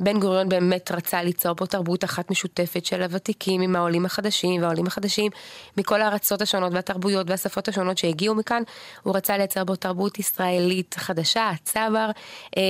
בן 0.00 0.20
גוריון 0.20 0.48
באמת 0.48 0.90
רצה 0.90 1.22
ליצור 1.22 1.54
פה 1.54 1.66
תרבות 1.66 2.04
אחת 2.04 2.30
משותפת 2.30 2.86
של 2.86 3.02
הוותיקים 3.02 3.60
עם 3.60 3.76
העולים 3.76 4.06
החדשים 4.06 4.62
והעולים 4.62 4.86
החדשים 4.86 5.30
מכל 5.76 6.02
הארצות 6.02 6.42
השונות 6.42 6.72
והתרבויות 6.72 7.30
והשפות 7.30 7.68
השונות 7.68 7.98
שהגיעו 7.98 8.34
מכאן. 8.34 8.62
הוא 9.02 9.16
רצה 9.16 9.36
לייצר 9.36 9.64
בו 9.64 9.76
תרבות 9.76 10.18
ישראלית 10.18 10.94
חדשה, 10.98 11.50
הצבר, 11.50 12.10
אה, 12.56 12.62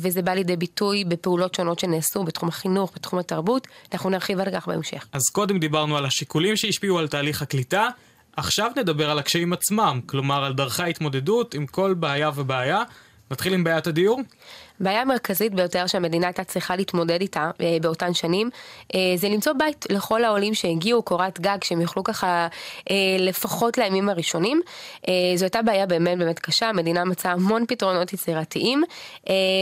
וזה 0.00 0.22
בא 0.22 0.32
לידי 0.32 0.56
ביטוי 0.56 1.04
בפעולות 1.04 1.54
שונות 1.54 1.78
שנעשו 1.78 2.24
בתחום 2.24 2.48
החינוך, 2.48 2.92
בתחום 2.94 3.18
התרבות. 3.18 3.66
אנחנו 3.92 4.10
נרחיב 4.10 4.40
על 4.40 4.50
כך 4.52 4.68
בהמשך. 4.68 5.06
אז 5.12 5.22
קודם 5.32 5.58
דיברנו 5.58 5.96
על 5.96 6.04
השיקולים 6.04 6.56
שהשפיעו 6.56 6.98
על 6.98 7.08
תהליך 7.08 7.42
הקליטה. 7.42 7.88
עכשיו 8.36 8.70
נדבר 8.76 9.10
על 9.10 9.18
הקשיים 9.18 9.52
עצמם, 9.52 10.00
כלומר 10.06 10.44
על 10.44 10.52
דרכי 10.52 10.82
ההתמודדות 10.82 11.54
עם 11.54 11.66
כל 11.66 11.94
בעיה 11.94 12.30
ובעיה. 12.34 12.82
נתחיל 13.30 13.54
עם 13.54 13.64
בעיית 13.64 13.86
הדיור. 13.86 14.20
בעיה 14.80 15.04
מרכזית 15.04 15.54
ביותר 15.54 15.86
שהמדינה 15.86 16.26
הייתה 16.26 16.44
צריכה 16.44 16.76
להתמודד 16.76 17.20
איתה 17.20 17.50
אה, 17.60 17.76
באותן 17.82 18.14
שנים, 18.14 18.50
אה, 18.94 19.00
זה 19.16 19.28
למצוא 19.28 19.52
בית 19.52 19.86
לכל 19.90 20.24
העולים 20.24 20.54
שהגיעו, 20.54 21.02
קורת 21.02 21.40
גג, 21.40 21.58
שהם 21.64 21.80
יוכלו 21.80 22.04
ככה 22.04 22.48
אה, 22.90 22.96
לפחות 23.18 23.78
לימים 23.78 24.08
הראשונים. 24.08 24.60
זו 25.36 25.44
הייתה 25.44 25.62
בעיה 25.62 25.86
באמת 25.86 26.18
באמת 26.18 26.38
קשה, 26.38 26.68
המדינה 26.68 27.04
מצאה 27.04 27.32
המון 27.32 27.64
פתרונות 27.68 28.12
יצירתיים, 28.12 28.82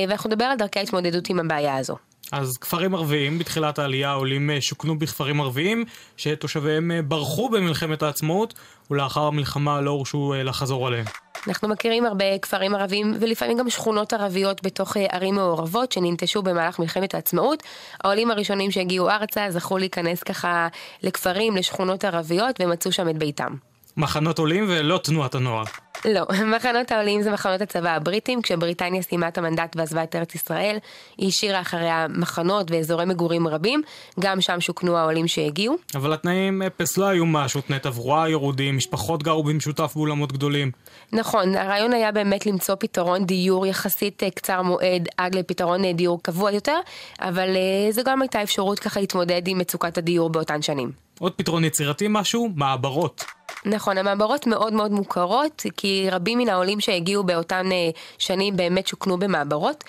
ואנחנו 0.08 0.30
נדבר 0.30 0.44
על 0.44 0.58
דרכי 0.58 0.78
ההתמודדות 0.78 1.30
עם 1.30 1.40
הבעיה 1.40 1.76
הזו. 1.76 1.96
אז 2.32 2.58
כפרים 2.58 2.94
ערביים, 2.94 3.38
בתחילת 3.38 3.78
העלייה 3.78 4.10
העולים 4.10 4.50
אה, 4.50 4.60
שוכנו 4.60 4.98
בכפרים 4.98 5.40
ערביים, 5.40 5.84
שתושביהם 6.16 6.90
אה, 6.90 7.02
ברחו 7.02 7.48
במלחמת 7.48 8.02
העצמאות, 8.02 8.54
ולאחר 8.90 9.20
המלחמה 9.20 9.80
לא 9.80 9.90
הורשו 9.90 10.34
אה, 10.34 10.42
לחזור 10.42 10.86
עליהם. 10.86 11.04
אנחנו 11.48 11.68
מכירים 11.68 12.06
הרבה 12.06 12.38
כפרים 12.38 12.74
ערבים 12.74 13.14
ולפעמים 13.20 13.58
גם 13.58 13.70
שכונות 13.70 14.12
ערביות 14.12 14.62
בתוך 14.62 14.96
ערים 15.10 15.34
מעורבות 15.34 15.92
שננטשו 15.92 16.42
במהלך 16.42 16.78
מלחמת 16.78 17.14
העצמאות. 17.14 17.62
העולים 18.04 18.30
הראשונים 18.30 18.70
שהגיעו 18.70 19.10
ארצה 19.10 19.46
זכו 19.50 19.78
להיכנס 19.78 20.22
ככה 20.22 20.68
לכפרים, 21.02 21.56
לשכונות 21.56 22.04
ערביות 22.04 22.60
ומצאו 22.60 22.92
שם 22.92 23.08
את 23.08 23.18
ביתם. 23.18 23.54
מחנות 23.96 24.38
עולים 24.38 24.64
ולא 24.68 25.00
תנועת 25.04 25.34
הנוער. 25.34 25.64
לא, 26.04 26.22
מחנות 26.56 26.92
העולים 26.92 27.22
זה 27.22 27.30
מחנות 27.30 27.60
הצבא 27.60 27.90
הבריטים, 27.90 28.42
כשבריטניה 28.42 29.02
סיימה 29.02 29.28
את 29.28 29.38
המנדט 29.38 29.76
ועזבה 29.76 30.02
את 30.02 30.16
ארץ 30.16 30.34
ישראל, 30.34 30.78
היא 31.18 31.28
השאירה 31.28 31.60
אחריה 31.60 32.06
מחנות 32.08 32.70
ואזורי 32.70 33.04
מגורים 33.04 33.48
רבים, 33.48 33.82
גם 34.20 34.40
שם 34.40 34.60
שוכנו 34.60 34.96
העולים 34.96 35.28
שהגיעו. 35.28 35.76
אבל 35.94 36.12
התנאים 36.12 36.62
אפס 36.62 36.96
לא 36.98 37.04
היו 37.04 37.26
משהו, 37.26 37.60
תנאי 37.60 37.78
תברואה 37.78 38.28
ירודים, 38.28 38.76
משפחות 38.76 39.22
גרו 39.22 39.44
במשותף 39.44 39.92
באולמות 39.96 40.32
גדולים. 40.32 40.70
נכון, 41.12 41.56
הרעיון 41.56 41.92
היה 41.92 42.12
באמת 42.12 42.46
למצוא 42.46 42.74
פתרון 42.74 43.24
דיור 43.24 43.66
יחסית 43.66 44.22
אה, 44.22 44.30
קצר 44.30 44.62
מועד 44.62 45.08
עד 45.16 45.34
לפתרון 45.34 45.84
אה, 45.84 45.92
דיור 45.92 46.22
קבוע 46.22 46.52
יותר, 46.52 46.76
אבל 47.20 47.56
אה, 47.56 47.92
זו 47.92 48.02
גם 48.04 48.22
הייתה 48.22 48.42
אפשרות 48.42 48.78
ככה 48.78 49.00
להתמודד 49.00 49.42
עם 49.48 49.58
מצוקת 49.58 49.98
הדיור 49.98 50.30
באותן 50.30 50.62
שנים. 50.62 50.90
עוד 51.18 51.32
פתרון 51.32 51.64
יצירתי 51.64 52.06
משהו? 52.08 52.50
מעברות. 52.54 53.24
נכון, 53.64 53.98
המעברות 53.98 54.46
מאוד 54.46 54.72
מאוד 54.72 54.92
מוכרות, 54.92 55.62
כי 55.76 55.85
רבים 56.10 56.38
מן 56.38 56.48
העולים 56.48 56.80
שהגיעו 56.80 57.24
באותן 57.24 57.72
אה, 57.72 57.90
שנים 58.18 58.56
באמת 58.56 58.86
שוכנו 58.86 59.18
במעברות. 59.18 59.84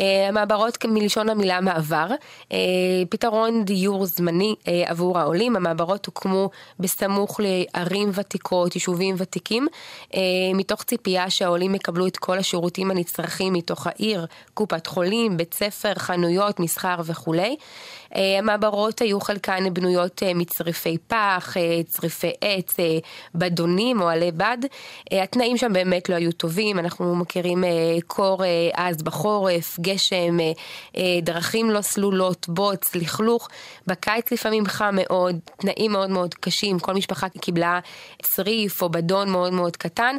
אה, 0.00 0.28
המעברות 0.28 0.84
מלשון 0.84 1.28
המילה 1.28 1.60
מעבר, 1.60 2.06
אה, 2.52 2.58
פתרון 3.08 3.64
דיור 3.64 4.06
זמני 4.06 4.54
עבור 4.86 5.18
העולים, 5.18 5.56
המעברות 5.56 6.06
הוקמו 6.06 6.50
בסמוך 6.80 7.40
לערים 7.42 8.10
ותיקות, 8.14 8.74
יישובים 8.74 9.14
ותיקים, 9.18 9.66
מתוך 10.54 10.82
ציפייה 10.82 11.30
שהעולים 11.30 11.74
יקבלו 11.74 12.06
את 12.06 12.16
כל 12.16 12.38
השירותים 12.38 12.90
הנצרכים 12.90 13.52
מתוך 13.52 13.86
העיר, 13.86 14.26
קופת 14.54 14.86
חולים, 14.86 15.36
בית 15.36 15.54
ספר, 15.54 15.92
חנויות, 15.96 16.60
מסחר 16.60 16.96
וכולי. 17.04 17.56
המעברות 18.14 19.00
היו 19.00 19.20
חלקן 19.20 19.74
בנויות 19.74 20.22
מצריפי 20.34 20.98
פח, 21.08 21.54
צריפי 21.86 22.32
עץ, 22.40 22.76
בדונים 23.34 24.00
או 24.00 24.08
עלי 24.08 24.32
בד. 24.32 24.58
אה, 25.12 25.22
התנאים 25.22 25.56
שם 25.56 25.72
באמת 25.72 26.08
לא 26.08 26.14
היו 26.14 26.32
טובים, 26.32 26.78
אנחנו 26.78 27.16
מכירים 27.16 27.64
אה, 27.64 27.70
קור 28.06 28.44
אה, 28.44 28.48
אז 28.74 29.02
בחורף, 29.02 29.80
גשם, 29.80 30.36
דרכים 31.22 31.70
לא 31.70 31.80
סלולות, 31.80 32.48
בוץ, 32.48 32.94
לכלוך. 32.94 33.48
בקיץ 33.86 34.32
לפעמים 34.32 34.66
חם 34.66 34.94
מאוד, 34.98 35.36
תנאים 35.56 35.92
מאוד 35.92 36.10
מאוד 36.10 36.34
קשים, 36.34 36.78
כל 36.78 36.94
משפחה 36.94 37.28
קיבלה 37.28 37.80
צריף 38.22 38.82
או 38.82 38.88
בדון 38.88 39.30
מאוד 39.30 39.52
מאוד 39.52 39.76
קטן. 39.76 40.16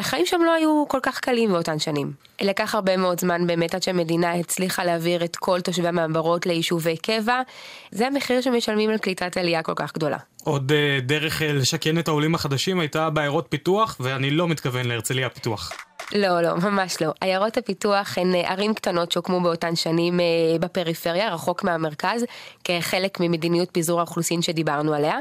החיים 0.00 0.26
שם 0.26 0.40
לא 0.46 0.52
היו 0.52 0.84
כל 0.88 0.98
כך 1.02 1.20
קלים 1.20 1.52
באותן 1.52 1.78
שנים. 1.78 2.12
לקח 2.40 2.74
הרבה 2.74 2.96
מאוד 2.96 3.20
זמן 3.20 3.46
באמת 3.46 3.74
עד 3.74 3.82
שהמדינה 3.82 4.32
הצליחה 4.32 4.84
להעביר 4.84 5.24
את 5.24 5.36
כל 5.36 5.60
תושבי 5.60 5.88
המעברות 5.88 6.46
ליישובי 6.46 6.89
קבע. 6.96 7.42
זה 7.90 8.06
המחיר 8.06 8.40
שמשלמים 8.40 8.90
על 8.90 8.98
קליטת 8.98 9.36
עלייה 9.36 9.62
כל 9.62 9.74
כך 9.76 9.94
גדולה. 9.94 10.18
עוד 10.44 10.72
uh, 10.72 11.04
דרך 11.04 11.42
uh, 11.42 11.44
לשכן 11.44 11.98
את 11.98 12.08
העולים 12.08 12.34
החדשים 12.34 12.80
הייתה 12.80 13.10
בעיירות 13.10 13.46
פיתוח, 13.48 13.96
ואני 14.00 14.30
לא 14.30 14.48
מתכוון 14.48 14.88
להרצליה 14.88 15.28
פיתוח. 15.28 15.72
לא, 16.14 16.42
לא, 16.42 16.56
ממש 16.56 17.02
לא. 17.02 17.12
עיירות 17.20 17.56
הפיתוח 17.56 18.18
הן 18.18 18.34
אה, 18.34 18.52
ערים 18.52 18.74
קטנות 18.74 19.12
שהוקמו 19.12 19.40
באותן 19.40 19.76
שנים 19.76 20.20
אה, 20.20 20.24
בפריפריה, 20.60 21.34
רחוק 21.34 21.64
מהמרכז, 21.64 22.24
כחלק 22.64 23.20
ממדיניות 23.20 23.68
פיזור 23.72 24.00
האוכלוסין 24.00 24.42
שדיברנו 24.42 24.94
עליה. 24.94 25.18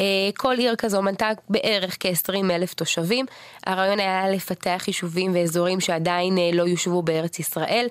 אה, 0.00 0.06
כל 0.36 0.58
עיר 0.58 0.76
כזו 0.76 1.02
מנתה 1.02 1.30
בערך 1.48 1.96
כ-20 2.00 2.50
אלף 2.50 2.74
תושבים. 2.74 3.26
הרעיון 3.66 4.00
היה 4.00 4.28
לפתח 4.28 4.84
יישובים 4.86 5.34
ואזורים 5.34 5.80
שעדיין 5.80 6.38
לא 6.52 6.62
יושבו 6.62 7.02
בארץ 7.02 7.38
ישראל, 7.38 7.86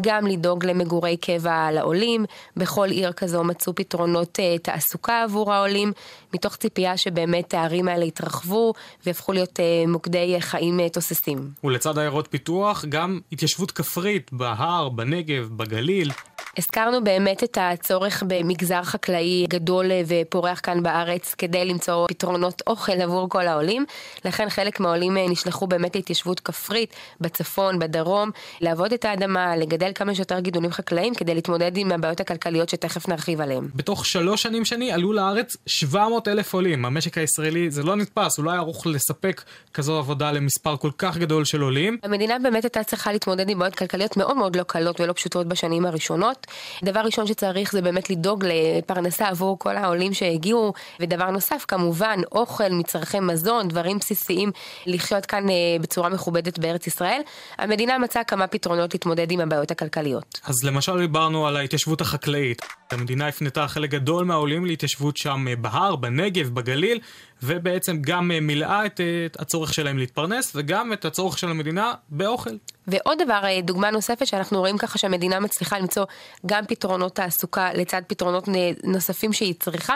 גם 0.00 0.26
לדאוג 0.26 0.64
למגורי 0.66 1.16
קבע 1.16 1.70
לעולים. 1.72 2.24
בכל 2.56 2.90
עיר 2.90 3.12
כזו 3.12 3.44
מצאו 3.44 3.74
פתרונות 3.74 4.38
תעסוקה 4.62 5.22
עבור 5.22 5.52
העולים, 5.52 5.92
מתוך 6.34 6.56
ציפייה 6.56 6.96
שבאמת 6.96 7.54
הערים 7.54 7.88
האלה 7.88 8.04
יתרחבו 8.04 8.72
והפכו 9.06 9.32
להיות 9.32 9.58
מוקדי 9.88 10.36
חיים 10.40 10.88
תוססים. 10.88 11.50
ולצד 11.64 11.98
עיירות 11.98 12.28
פיתוח, 12.30 12.84
גם 12.88 13.20
התיישבות 13.32 13.70
כפרית 13.70 14.32
בהר, 14.32 14.88
בנגב, 14.88 15.48
בגליל. 15.56 16.10
הזכרנו 16.58 17.04
באמת 17.04 17.44
את 17.44 17.58
הצורך 17.60 18.22
במגזר 18.26 18.82
חקלאי 18.82 19.46
גדול 19.48 19.90
ופורח 20.06 20.60
כאן 20.62 20.82
בארץ 20.82 21.34
כדי 21.34 21.64
למצוא 21.64 22.06
פתרונות 22.08 22.62
אוכל 22.66 22.92
עבור 22.92 23.28
כל 23.28 23.46
העולים. 23.46 23.84
לכן 24.24 24.50
חלק 24.50 24.80
מהעולים 24.80 25.16
נשלחו 25.18 25.66
באמת 25.66 25.96
להתיישבות 25.96 26.40
כפרית 26.40 26.94
בצפון, 27.20 27.78
בדרום, 27.78 28.30
לעבוד 28.60 28.92
את 28.92 29.04
האדמה, 29.04 29.56
לגדל 29.56 29.92
כמה 29.94 30.14
שיותר 30.14 30.40
גידולים 30.40 30.70
חקלאיים 30.70 31.14
כדי 31.14 31.34
להתמודד 31.34 31.76
עם 31.76 31.92
הבעיות 31.92 32.20
הכלכליות 32.20 32.68
שתכף 32.68 33.08
נרחיב 33.08 33.40
עליהן. 33.40 33.68
בתוך 33.74 34.06
שלוש 34.06 34.42
שנים 34.42 34.64
שני 34.64 34.92
עלו 34.92 35.12
לארץ 35.12 35.56
700 35.66 36.23
אלף 36.28 36.54
עולים. 36.54 36.84
המשק 36.84 37.18
הישראלי 37.18 37.70
זה 37.70 37.82
לא 37.82 37.96
נתפס, 37.96 38.38
הוא 38.38 38.44
לא 38.44 38.50
היה 38.50 38.60
ערוך 38.60 38.86
לספק 38.86 39.42
כזו 39.74 39.98
עבודה 39.98 40.32
למספר 40.32 40.76
כל 40.76 40.90
כך 40.98 41.16
גדול 41.16 41.44
של 41.44 41.60
עולים. 41.60 41.98
המדינה 42.02 42.38
באמת 42.38 42.64
הייתה 42.64 42.84
צריכה 42.84 43.12
להתמודד 43.12 43.48
עם 43.48 43.58
בעיות 43.58 43.74
כלכליות 43.74 44.16
מאוד 44.16 44.36
מאוד 44.36 44.56
לא 44.56 44.62
קלות 44.62 45.00
ולא 45.00 45.12
פשוטות 45.12 45.46
בשנים 45.46 45.86
הראשונות. 45.86 46.46
דבר 46.84 47.00
ראשון 47.00 47.26
שצריך 47.26 47.72
זה 47.72 47.82
באמת 47.82 48.10
לדאוג 48.10 48.44
לפרנסה 48.48 49.28
עבור 49.28 49.58
כל 49.58 49.76
העולים 49.76 50.14
שהגיעו, 50.14 50.72
ודבר 51.00 51.30
נוסף 51.30 51.64
כמובן 51.68 52.20
אוכל, 52.32 52.68
מצרכי 52.70 53.20
מזון, 53.20 53.68
דברים 53.68 53.98
בסיסיים 53.98 54.50
לחיות 54.86 55.26
כאן 55.26 55.48
אה, 55.48 55.54
בצורה 55.80 56.08
מכובדת 56.08 56.58
בארץ 56.58 56.86
ישראל. 56.86 57.20
המדינה 57.58 57.98
מצאה 57.98 58.24
כמה 58.24 58.46
פתרונות 58.46 58.94
להתמודד 58.94 59.30
עם 59.30 59.40
הבעיות 59.40 59.70
הכלכליות. 59.70 60.40
אז 60.44 60.64
למשל 60.64 60.98
דיברנו 60.98 61.46
על 61.46 61.56
ההתיישבות 61.56 62.00
החקלאית. 62.00 62.62
המדינה 62.90 63.28
הפנתה 63.28 63.68
חלק 63.68 63.90
גדול 63.90 64.24
מהעולים 64.24 64.64
להתיישבות 64.64 65.16
שם 65.16 65.48
אה, 65.48 65.56
בהר, 65.56 65.96
בנגב, 66.04 66.48
בגליל, 66.48 66.98
ובעצם 67.42 68.02
גם 68.02 68.30
אה, 68.30 68.40
מילאה 68.40 68.86
את, 68.86 69.00
את 69.26 69.40
הצורך 69.40 69.74
שלהם 69.74 69.98
להתפרנס, 69.98 70.52
וגם 70.54 70.92
את 70.92 71.04
הצורך 71.04 71.38
של 71.38 71.48
המדינה 71.48 71.92
באוכל. 72.08 72.56
ועוד 72.86 73.22
דבר, 73.22 73.40
אה, 73.44 73.60
דוגמה 73.60 73.90
נוספת 73.90 74.26
שאנחנו 74.26 74.58
רואים 74.58 74.78
ככה 74.78 74.98
שהמדינה 74.98 75.40
מצליחה 75.40 75.78
למצוא 75.78 76.04
גם 76.46 76.66
פתרונות 76.66 77.14
תעסוקה 77.14 77.72
לצד 77.72 78.02
פתרונות 78.06 78.48
נוספים 78.84 79.32
שהיא 79.32 79.54
צריכה, 79.60 79.94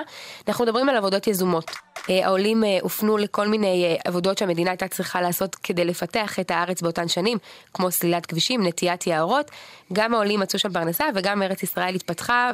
אנחנו 0.48 0.64
מדברים 0.64 0.88
על 0.88 0.96
עבודות 0.96 1.26
יזומות. 1.26 1.70
אה, 2.10 2.26
העולים 2.26 2.64
אה, 2.64 2.78
הופנו 2.82 3.16
לכל 3.16 3.48
מיני 3.48 3.96
עבודות 4.04 4.38
שהמדינה 4.38 4.70
הייתה 4.70 4.88
צריכה 4.88 5.20
לעשות 5.20 5.54
כדי 5.54 5.84
לפתח 5.84 6.38
את 6.38 6.50
הארץ 6.50 6.82
באותן 6.82 7.08
שנים, 7.08 7.38
כמו 7.74 7.90
סלילת 7.90 8.26
כבישים, 8.26 8.66
נטיית 8.66 9.06
יערות. 9.06 9.50
גם 9.92 10.14
העולים 10.14 10.40
מצאו 10.40 10.58
שם 10.58 10.72
פרנסה 10.72 11.04
וגם 11.14 11.42
ארץ 11.42 11.62
ישראל 11.62 11.94
התפתחה 11.94 12.50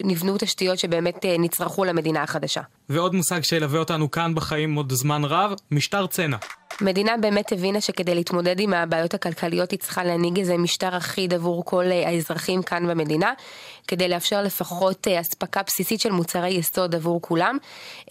ונבנו 0.00 0.34
תשתיות 0.38 0.78
שבאמת 0.78 1.24
נצרכו 1.38 1.84
למדינה 1.84 2.22
החדשה. 2.22 2.60
ועוד 2.88 3.14
מושג 3.14 3.42
שילווה 3.42 3.78
אותנו 3.78 4.10
כאן 4.10 4.34
בחיים 4.34 4.74
עוד 4.74 4.92
זמן 4.92 5.24
רב, 5.24 5.52
משטר 5.70 6.06
צנע. 6.06 6.36
המדינה 6.80 7.16
באמת 7.20 7.52
הבינה 7.52 7.80
שכדי 7.80 8.14
להתמודד 8.14 8.60
עם 8.60 8.74
הבעיות 8.74 9.14
הכלכליות 9.14 9.70
היא 9.70 9.78
צריכה 9.78 10.04
להנהיג 10.04 10.38
איזה 10.38 10.56
משטר 10.56 10.96
אחיד 10.96 11.34
עבור 11.34 11.64
כל 11.64 11.84
אה, 11.84 12.08
האזרחים 12.08 12.62
כאן 12.62 12.88
במדינה, 12.88 13.32
כדי 13.88 14.08
לאפשר 14.08 14.42
לפחות 14.42 15.08
אה, 15.08 15.20
אספקה 15.20 15.60
בסיסית 15.66 16.00
של 16.00 16.12
מוצרי 16.12 16.48
יסוד 16.48 16.94
עבור 16.94 17.22
כולם. 17.22 17.58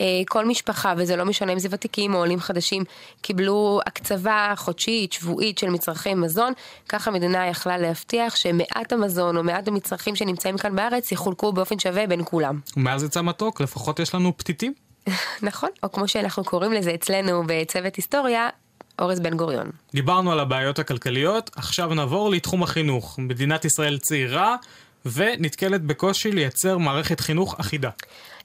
אה, 0.02 0.06
כל 0.28 0.46
משפחה, 0.46 0.94
וזה 0.98 1.16
לא 1.16 1.26
משנה 1.26 1.54
אם 1.54 1.60
זה 1.60 1.68
ותיקים 1.72 2.14
או 2.14 2.20
עולים 2.20 2.40
חדשים, 2.40 2.84
קיבלו 3.22 3.80
הקצבה 3.86 4.54
חודשית, 4.56 5.14
שבועית 5.14 5.58
של 5.58 5.70
מצרכי 5.70 6.14
מזון, 6.14 6.54
כך 6.90 7.08
המדינה 7.08 7.48
יכלה 7.48 7.78
להבטיח 7.78 8.36
שמעט 8.36 8.94
המזון 8.94 9.38
או 9.38 9.44
מעט 9.44 9.68
המצרכים 9.68 10.16
שנמצאים 10.16 10.58
כאן 10.58 10.76
בארץ 10.76 11.12
יחולקו 11.12 11.54
באופן 11.54 11.80
שווה 11.80 12.08
בין 12.08 12.22
כולם. 12.26 12.60
ומאז 12.78 13.04
יצא 13.04 13.22
מתוק, 13.22 13.62
לפחות 13.62 14.00
יש 14.00 14.16
לנו 14.16 14.38
פתיתים. 14.38 14.74
נכון, 15.42 15.70
או 15.84 15.92
כמו 15.92 16.08
שאנחנו 16.08 16.44
קוראים 16.44 16.74
לזה 16.74 16.94
אצלנו 16.94 17.44
בצוות 17.48 17.96
היסטוריה, 17.96 18.50
אורז 19.00 19.20
בן 19.20 19.38
גוריון. 19.38 19.72
דיברנו 19.94 20.32
על 20.32 20.40
הבעיות 20.40 20.80
הכלכליות, 20.80 21.52
עכשיו 21.56 21.94
נעבור 21.94 22.30
לתחום 22.30 22.64
החינוך. 22.64 23.20
מדינת 23.20 23.66
ישראל 23.66 23.98
צעירה 23.98 24.56
ונתקלת 25.06 25.82
בקושי 25.82 26.32
לייצר 26.32 26.78
מערכת 26.78 27.20
חינוך 27.20 27.60
אחידה. 27.60 27.90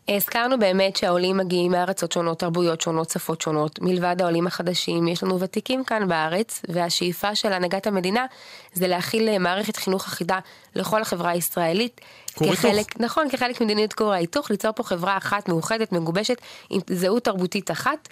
הזכרנו 0.09 0.59
באמת 0.59 0.97
שהעולים 0.97 1.37
מגיעים 1.37 1.73
מארצות 1.73 2.13
שונות, 2.13 2.39
תרבויות 2.39 2.81
שונות, 2.81 3.11
שפות 3.11 3.41
שונות. 3.41 3.79
מלבד 3.83 4.17
העולים 4.21 4.47
החדשים, 4.47 5.09
יש 5.09 5.23
לנו 5.23 5.41
ותיקים 5.41 5.85
כאן 5.85 6.09
בארץ, 6.09 6.63
והשאיפה 6.69 7.35
של 7.35 7.53
הנהגת 7.53 7.87
המדינה 7.87 8.27
זה 8.73 8.87
להכיל 8.87 9.39
מערכת 9.39 9.77
חינוך 9.77 10.07
אחידה 10.07 10.39
לכל 10.75 11.03
החברה 11.03 11.31
הישראלית. 11.31 12.01
היתוך. 12.41 12.87
נכון, 13.01 13.31
כחלק 13.31 13.61
ממדיניות 13.61 13.93
כור 13.93 14.13
ההיתוך, 14.13 14.51
ליצור 14.51 14.73
פה 14.73 14.83
חברה 14.83 15.17
אחת 15.17 15.49
מאוחדת, 15.49 15.93
מגובשת, 15.93 16.37
עם 16.71 16.81
זהות 16.91 17.25
תרבותית 17.25 17.71
אחת. 17.71 18.09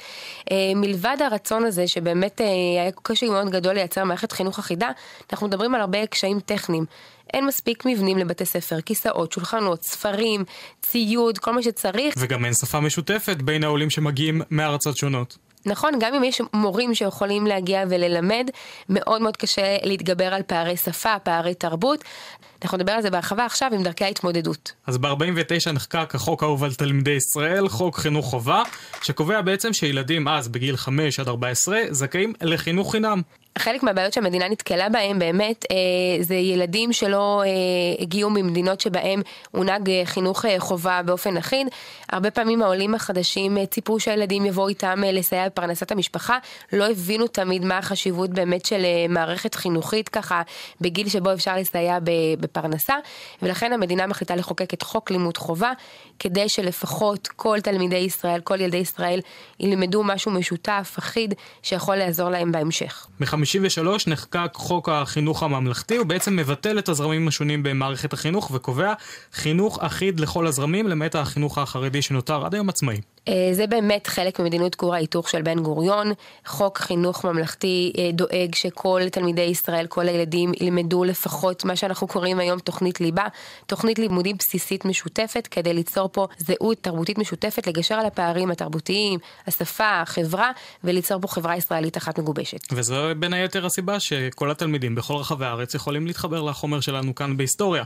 אה, 0.50 0.56
מלבד 0.76 1.16
הרצון 1.20 1.64
הזה, 1.64 1.88
שבאמת 1.88 2.40
אה, 2.40 2.46
היה 2.82 2.92
קושי 2.92 3.28
מאוד 3.28 3.50
גדול 3.50 3.74
לייצר 3.74 4.04
מערכת 4.04 4.32
חינוך 4.32 4.58
אחידה, 4.58 4.90
אנחנו 5.32 5.46
מדברים 5.46 5.74
על 5.74 5.80
הרבה 5.80 6.06
קשיים 6.06 6.40
טכניים. 6.40 6.84
אין 7.34 7.46
מספיק 7.46 7.82
מבנים 7.86 8.18
לבתי 8.18 8.44
ספר, 8.44 8.80
כיסאות, 8.80 9.32
שולחנות, 9.32 9.82
ספרים, 9.82 10.44
ציוד, 10.82 11.38
כל 11.38 11.52
מה 11.52 11.62
שצריך. 11.62 12.14
וגם 12.18 12.44
אין 12.44 12.54
שפה 12.54 12.80
משותפת 12.80 13.36
בין 13.36 13.64
העולים 13.64 13.90
שמגיעים 13.90 14.42
מארצות 14.50 14.96
שונות. 14.96 15.38
נכון, 15.66 15.92
גם 16.00 16.14
אם 16.14 16.24
יש 16.24 16.40
מורים 16.55 16.94
שיכולים 16.94 17.46
להגיע 17.46 17.85
וללמד, 17.88 18.50
מאוד 18.88 19.22
מאוד 19.22 19.37
קשה 19.37 19.76
להתגבר 19.83 20.35
על 20.35 20.42
פערי 20.42 20.76
שפה, 20.76 21.18
פערי 21.18 21.55
תרבות. 21.55 22.05
אנחנו 22.62 22.79
נדבר 22.79 22.92
על 22.92 23.02
זה 23.02 23.11
בהרחבה 23.11 23.44
עכשיו 23.44 23.70
עם 23.74 23.83
דרכי 23.83 24.05
ההתמודדות. 24.05 24.72
אז 24.87 24.98
ב-49 24.98 25.72
נחקק 25.72 26.14
החוק 26.14 26.42
האהוב 26.42 26.64
על 26.64 26.74
תלמידי 26.74 27.11
ישראל, 27.11 27.68
חוק 27.68 27.96
חינוך 27.96 28.26
חובה, 28.26 28.62
שקובע 29.02 29.40
בעצם 29.40 29.72
שילדים 29.72 30.29
אז 30.29 30.48
בגיל 30.48 30.76
5 30.76 31.20
עד 31.20 31.29
14 31.29 31.79
זכאים 31.90 32.33
לחינוך 32.42 32.92
חינם. 32.92 33.22
חלק 33.58 33.82
מהבעיות 33.82 34.12
שהמדינה 34.12 34.48
נתקלה 34.48 34.88
בהן 34.88 35.18
באמת 35.18 35.64
אה, 35.70 35.76
זה 36.20 36.34
ילדים 36.34 36.92
שלא 36.92 37.42
אה, 37.46 37.48
הגיעו 38.02 38.30
ממדינות 38.30 38.80
שבהם 38.80 39.22
הונהג 39.50 39.90
אה, 39.90 40.02
חינוך 40.04 40.44
חובה 40.58 41.00
באופן 41.04 41.36
אחיד. 41.36 41.68
הרבה 42.12 42.30
פעמים 42.30 42.62
העולים 42.62 42.94
החדשים 42.94 43.64
ציפו 43.66 44.00
שהילדים 44.00 44.46
יבואו 44.46 44.68
איתם 44.68 45.02
לסייע 45.06 45.46
בפרנסת 45.46 45.92
המשפחה, 45.92 46.38
לא 46.72 46.90
הבינו 46.90 47.26
תמיד 47.26 47.64
מה 47.64 47.78
החשיבות 47.78 48.30
באמת 48.30 48.66
של 48.66 48.82
מערכת 49.08 49.54
חינוכית 49.54 50.08
ככה 50.08 50.42
בגיל 50.80 51.08
שבו 51.08 51.32
אפשר 51.32 51.56
לסייע 51.56 51.98
בפרנסה, 52.40 52.94
ולכן 53.42 53.72
המדינה 53.72 54.06
מחליטה 54.06 54.36
לחוקק 54.36 54.74
את 54.74 54.82
חוק 54.82 55.10
לימוד 55.10 55.36
חובה, 55.36 55.72
כדי 56.18 56.48
שלפחות 56.48 57.29
כל 57.29 57.59
תלמידי 57.62 57.96
ישראל, 57.96 58.40
כל 58.40 58.61
ילדי 58.61 58.76
ישראל, 58.76 59.20
ילמדו 59.61 60.02
משהו 60.05 60.31
משותף, 60.31 60.94
אחיד, 60.98 61.35
שיכול 61.62 61.96
לעזור 61.96 62.31
להם 62.31 62.52
בהמשך. 62.52 63.07
ב-1953 63.20 63.87
נחקק 64.07 64.50
חוק 64.55 64.88
החינוך 64.88 65.42
הממלכתי, 65.42 65.96
הוא 65.96 66.07
בעצם 66.07 66.37
מבטל 66.37 66.79
את 66.79 66.88
הזרמים 66.88 67.29
השונים 67.29 67.62
במערכת 67.62 68.12
החינוך 68.12 68.50
וקובע 68.55 68.92
חינוך 69.33 69.79
אחיד 69.83 70.20
לכל 70.20 70.46
הזרמים, 70.46 70.88
למעט 70.88 71.14
החינוך 71.14 71.59
החרדי 71.59 72.02
שנותר 72.02 72.46
עד 72.46 72.55
היום 72.55 72.68
עצמאי. 72.68 73.00
אה, 73.28 73.48
זה 73.52 73.66
באמת 73.66 74.06
חלק 74.06 74.40
ממדיניות 74.40 74.74
כור 74.74 74.94
ההיתוך 74.94 75.28
של 75.30 75.42
בן 75.42 75.62
גוריון. 75.62 76.12
חוק 76.46 76.78
חינוך 76.78 77.24
ממלכתי 77.24 77.92
אה, 77.98 78.10
דואג 78.12 78.54
שכל 78.54 79.02
תלמידי 79.12 79.42
ישראל, 79.42 79.86
כל 79.86 80.08
הילדים 80.08 80.52
ילמדו 80.60 81.04
לפחות 81.04 81.64
מה 81.64 81.76
שאנחנו 81.76 82.06
קוראים 82.06 82.38
היום 82.38 82.58
תוכנית 82.58 83.00
ליבה, 83.00 83.26
תוכנית 83.66 83.98
לימודים 83.98 84.36
בסיסית 84.36 84.84
משותפת 84.84 85.46
כדי 85.46 85.74
ליצור 85.74 86.08
פה 86.12 86.26
זהות 86.38 86.78
תרבותית 86.80 87.18
משותפת, 87.18 87.66
לגשר 87.66 87.94
על 87.94 88.06
הפערים 88.06 88.50
התרבותיים, 88.50 89.18
השפה, 89.46 90.00
החברה, 90.00 90.50
וליצור 90.84 91.20
פה 91.20 91.28
חברה 91.28 91.56
ישראלית 91.56 91.96
אחת 91.96 92.18
מגובשת. 92.18 92.60
וזו 92.72 92.96
בין 93.18 93.32
היתר 93.32 93.66
הסיבה 93.66 94.00
שכל 94.00 94.50
התלמידים 94.50 94.94
בכל 94.94 95.14
רחבי 95.14 95.44
הארץ 95.44 95.74
יכולים 95.74 96.06
להתחבר 96.06 96.42
לחומר 96.42 96.80
שלנו 96.80 97.14
כאן 97.14 97.36
בהיסטוריה. 97.36 97.84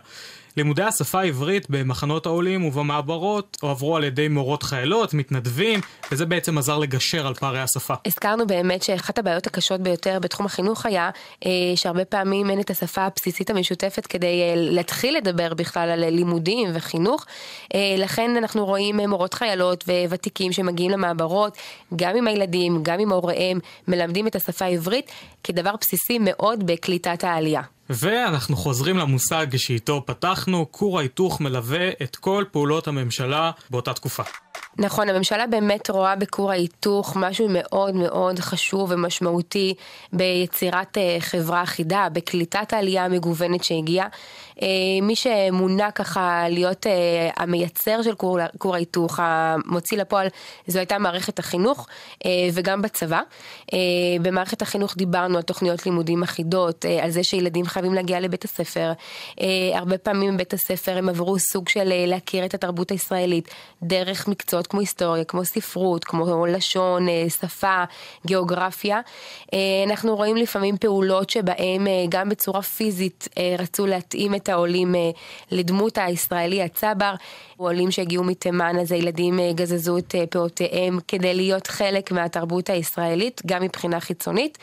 לימודי 0.57 0.83
השפה 0.83 1.21
העברית 1.21 1.71
במחנות 1.71 2.27
העולים 2.27 2.65
ובמעברות 2.65 3.59
הועברו 3.61 3.97
על 3.97 4.05
ידי 4.05 4.29
מורות 4.29 4.63
חיילות, 4.63 5.15
מתנדבים, 5.15 5.81
וזה 6.13 6.27
בעצם 6.27 6.59
עזר 6.59 6.79
לגשר 6.79 7.27
על 7.27 7.35
פערי 7.35 7.61
השפה. 7.61 7.95
הזכרנו 8.07 8.47
באמת 8.47 8.83
שאחת 8.83 9.19
הבעיות 9.19 9.47
הקשות 9.47 9.81
ביותר 9.81 10.19
בתחום 10.19 10.47
החינוך 10.47 10.87
היה 10.87 11.11
אה, 11.47 11.51
שהרבה 11.75 12.05
פעמים 12.05 12.51
אין 12.51 12.61
את 12.61 12.71
השפה 12.71 13.03
הבסיסית 13.03 13.51
המשותפת 13.51 14.07
כדי 14.07 14.43
אה, 14.43 14.55
להתחיל 14.57 15.17
לדבר 15.17 15.55
בכלל 15.55 15.91
על 15.91 16.11
לימודים 16.11 16.69
וחינוך. 16.75 17.27
אה, 17.75 17.95
לכן 17.99 18.37
אנחנו 18.37 18.67
רואים 18.67 19.01
מורות 19.01 19.35
חיילות 19.35 19.85
וותיקים 20.09 20.53
שמגיעים 20.53 20.91
למעברות, 20.91 21.57
גם 21.97 22.17
עם 22.17 22.27
הילדים, 22.27 22.83
גם 22.83 23.01
עם 23.01 23.13
הוריהם, 23.13 23.59
מלמדים 23.89 24.27
את 24.27 24.37
השפה 24.37 24.65
העברית 24.65 25.11
כדבר 25.45 25.75
בסיסי 25.81 26.19
מאוד 26.21 26.67
בקליטת 26.67 27.25
העלייה. 27.25 27.63
ואנחנו 27.91 28.57
חוזרים 28.57 28.97
למושג 28.97 29.47
שאיתו 29.57 30.03
פתחנו, 30.07 30.67
כור 30.71 30.99
ההיתוך 30.99 31.41
מלווה 31.41 31.89
את 32.03 32.17
כל 32.17 32.45
פעולות 32.51 32.89
הממשלה 32.89 33.51
באותה 33.71 33.95
תקופה. 33.95 34.23
נכון, 34.79 35.09
הממשלה 35.09 35.47
באמת 35.47 35.91
רואה 35.91 36.17
בכור 36.17 36.51
ההיתוך 36.51 37.17
משהו 37.17 37.47
מאוד 37.51 37.95
מאוד 37.95 38.39
חשוב 38.39 38.91
ומשמעותי 38.91 39.75
ביצירת 40.13 40.99
אה, 40.99 41.17
חברה 41.21 41.63
אחידה, 41.63 42.09
בקליטת 42.13 42.73
העלייה 42.73 43.05
המגוונת 43.05 43.65
שהגיעה. 43.65 44.07
אה, 44.63 44.67
מי 45.03 45.17
שמונה 45.17 45.91
ככה 45.91 46.49
להיות 46.49 46.87
אה, 46.87 47.31
המייצר 47.37 48.03
של 48.03 48.15
כור, 48.59 48.75
ההיתוך, 48.75 49.21
המוציא 49.23 49.99
לפועל, 49.99 50.27
זו 50.67 50.79
הייתה 50.79 50.99
מערכת 50.99 51.39
החינוך 51.39 51.89
וגם 52.53 52.83
בצבא. 52.83 53.21
במערכת 54.23 54.63
החינוך 54.63 54.97
דיברנו 54.97 55.37
על 55.37 55.43
תוכניות 55.43 55.87
לימודים 55.87 56.23
אחידות, 56.23 56.85
על 57.03 57.11
זה 57.11 57.25
שילדים 57.25 57.65
חייבים 57.65 57.95
להגיע 57.95 58.21
לבית 58.21 58.45
הספר. 58.45 58.93
הרבה 59.75 59.99
פעמים 59.99 60.35
בבית 60.35 60.53
הספר 60.53 60.99
הם 60.99 61.09
עברו 61.09 61.39
סוג 61.39 61.69
של 61.69 62.07
להכיר 62.07 62.45
את 62.45 62.55
התרבות 62.55 62.91
הישראלית 62.91 63.49
דרך 63.83 64.29
מקצועות 64.41 64.67
כמו 64.67 64.81
היסטוריה, 64.81 65.25
כמו 65.25 65.45
ספרות, 65.45 66.05
כמו 66.05 66.47
לשון, 66.47 67.09
אה, 67.09 67.31
שפה, 67.31 67.85
גיאוגרפיה. 68.27 69.01
אה, 69.55 69.59
אנחנו 69.87 70.17
רואים 70.17 70.37
לפעמים 70.37 70.77
פעולות 70.77 71.31
שבהם 71.31 71.87
אה, 71.87 72.05
גם 72.09 72.29
בצורה 72.29 72.63
פיזית 72.63 73.29
רצו 73.59 73.87
להתאים 73.87 74.35
את 74.35 74.49
העולים 74.49 74.95
לדמות 75.51 75.99
הישראלי 75.99 76.63
הצבר. 76.63 77.15
עולים 77.57 77.91
שהגיעו 77.91 78.25
מתימן, 78.25 78.77
אז 78.81 78.93
הילדים 78.93 79.41
גזזו 79.55 79.99
את 79.99 80.15
פעותיהם 80.31 80.99
כדי 81.09 81.35
להיות 81.35 81.67
חלק 81.67 82.13
מהתרבות 82.13 82.71
הישראלית, 82.71 83.43
גם 83.47 83.63
מבחינה 83.63 84.01
חיצונית. 84.01 84.59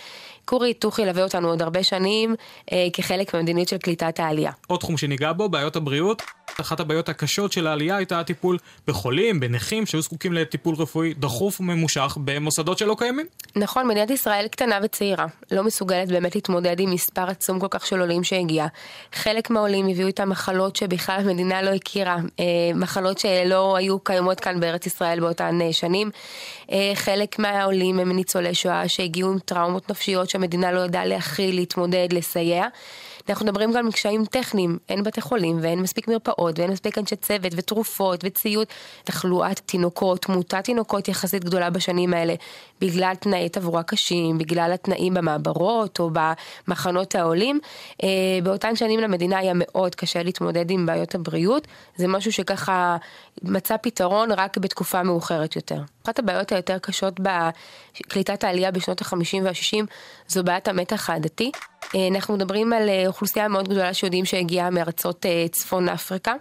כור 0.47 0.63
היתוך 0.63 0.99
ילווה 0.99 1.23
אותנו 1.23 1.47
עוד 1.47 1.61
הרבה 1.61 1.83
שנים 1.83 2.35
אה, 2.71 2.87
כחלק 2.93 3.33
מהמדיניות 3.33 3.67
של 3.67 3.77
קליטת 3.77 4.19
העלייה. 4.19 4.51
עוד 4.67 4.79
תחום 4.79 4.97
שניגע 4.97 5.33
בו, 5.33 5.49
בעיות 5.49 5.75
הבריאות. 5.75 6.21
אחת 6.61 6.79
הבעיות 6.79 7.09
הקשות 7.09 7.51
של 7.51 7.67
העלייה 7.67 7.97
הייתה 7.97 8.19
הטיפול 8.19 8.57
בחולים, 8.87 9.39
בנכים 9.39 9.66
שהיו 9.86 10.01
זקוקים 10.01 10.34
לטיפול 10.34 10.75
רפואי 10.75 11.13
דחוף 11.13 11.62
וממושך 11.62 12.17
במוסדות 12.25 12.77
שלא 12.77 12.95
קיימים. 12.99 13.25
נכון, 13.56 13.88
מדינת 13.88 14.10
ישראל 14.10 14.47
קטנה 14.47 14.80
וצעירה, 14.84 15.25
לא 15.51 15.63
מסוגלת 15.63 16.08
באמת 16.08 16.36
להתמודד 16.36 16.80
עם 16.80 16.91
מספר 16.91 17.30
עצום 17.30 17.60
כל 17.60 17.67
כך 17.69 17.86
של 17.86 17.99
עולים 17.99 18.23
שהגיע. 18.23 18.67
חלק 19.13 19.49
מהעולים 19.49 19.88
הביאו 19.88 20.08
איתם 20.08 20.30
מחלות 20.30 20.75
שבכלל 20.75 21.19
המדינה 21.19 21.62
לא 21.62 21.69
הכירה, 21.69 22.17
אה, 22.39 22.45
מחלות 22.75 23.19
שלא 23.19 23.75
היו 23.75 23.99
קיימות 23.99 24.39
כאן 24.39 24.60
בארץ 24.60 24.86
ישראל 24.86 25.19
באותן 25.19 25.62
אה, 25.62 25.73
שנים. 25.73 26.12
אה, 26.71 26.91
חלק 26.95 27.39
מהעולים 27.39 27.99
הם 27.99 28.12
ניצולי 28.12 28.56
שואה 28.56 28.88
שהגיעו 28.88 29.32
עם 29.32 29.39
טראומות 29.39 29.91
נפשיות 29.91 30.30
שהמדינה 30.30 30.71
לא 30.71 30.80
ידעה 30.80 31.06
להכיל, 31.06 31.56
להתמודד, 31.56 32.08
לסייע. 32.12 32.67
אנחנו 33.29 33.45
מדברים 33.45 33.73
גם 33.73 33.85
על 33.85 33.91
קשיים 33.91 34.25
טכניים, 34.25 34.77
אין 34.89 35.03
בתי 35.03 35.21
חולים 35.21 35.57
ואין 35.61 35.79
מספיק 35.79 36.07
מרפאות 36.07 36.59
ואין 36.59 36.71
מספיק 36.71 36.97
אנשי 36.97 37.15
צוות 37.15 37.53
ותרופות 37.55 38.23
וציוד, 38.23 38.67
תחלואת 39.03 39.59
תינוקות, 39.59 40.21
תמותת 40.21 40.63
תינוקות 40.63 41.07
יחסית 41.07 41.43
גדולה 41.43 41.69
בשנים 41.69 42.13
האלה, 42.13 42.33
בגלל 42.81 43.15
תנאי 43.15 43.49
תברואה 43.49 43.83
קשים, 43.83 44.37
בגלל 44.37 44.71
התנאים 44.73 45.13
במעברות 45.13 45.99
או 45.99 46.09
במחנות 46.67 47.15
העולים. 47.15 47.59
אה, 48.03 48.09
באותן 48.43 48.75
שנים 48.75 48.99
למדינה 48.99 49.37
היה 49.37 49.53
מאוד 49.55 49.95
קשה 49.95 50.23
להתמודד 50.23 50.71
עם 50.71 50.85
בעיות 50.85 51.15
הבריאות, 51.15 51.67
זה 51.95 52.07
משהו 52.07 52.31
שככה 52.31 52.97
מצא 53.41 53.75
פתרון 53.77 54.31
רק 54.31 54.57
בתקופה 54.57 55.03
מאוחרת 55.03 55.55
יותר. 55.55 55.81
אחת 56.05 56.19
הבעיות 56.19 56.51
היותר 56.51 56.79
קשות 56.79 57.19
בקליטת 57.19 58.43
העלייה 58.43 58.71
בשנות 58.71 59.01
ה-50 59.01 59.43
וה-60 59.43 59.85
זו 60.27 60.43
בעיית 60.43 60.67
המתח 60.67 61.09
העדתי. 61.09 61.51
אה, 61.95 62.07
אנחנו 62.11 62.33
מדברים 62.33 62.73
על 62.73 62.89
אה, 62.89 63.03
אוכלוסייה 63.07 63.47
מאוד 63.47 63.67
גדולה 63.69 63.93
שיודעים 63.93 64.25
שהגיעה 64.25 64.69
מארצות 64.69 65.25
אה, 65.25 65.45
צפון 65.51 65.89
אפריקה. 65.89 66.33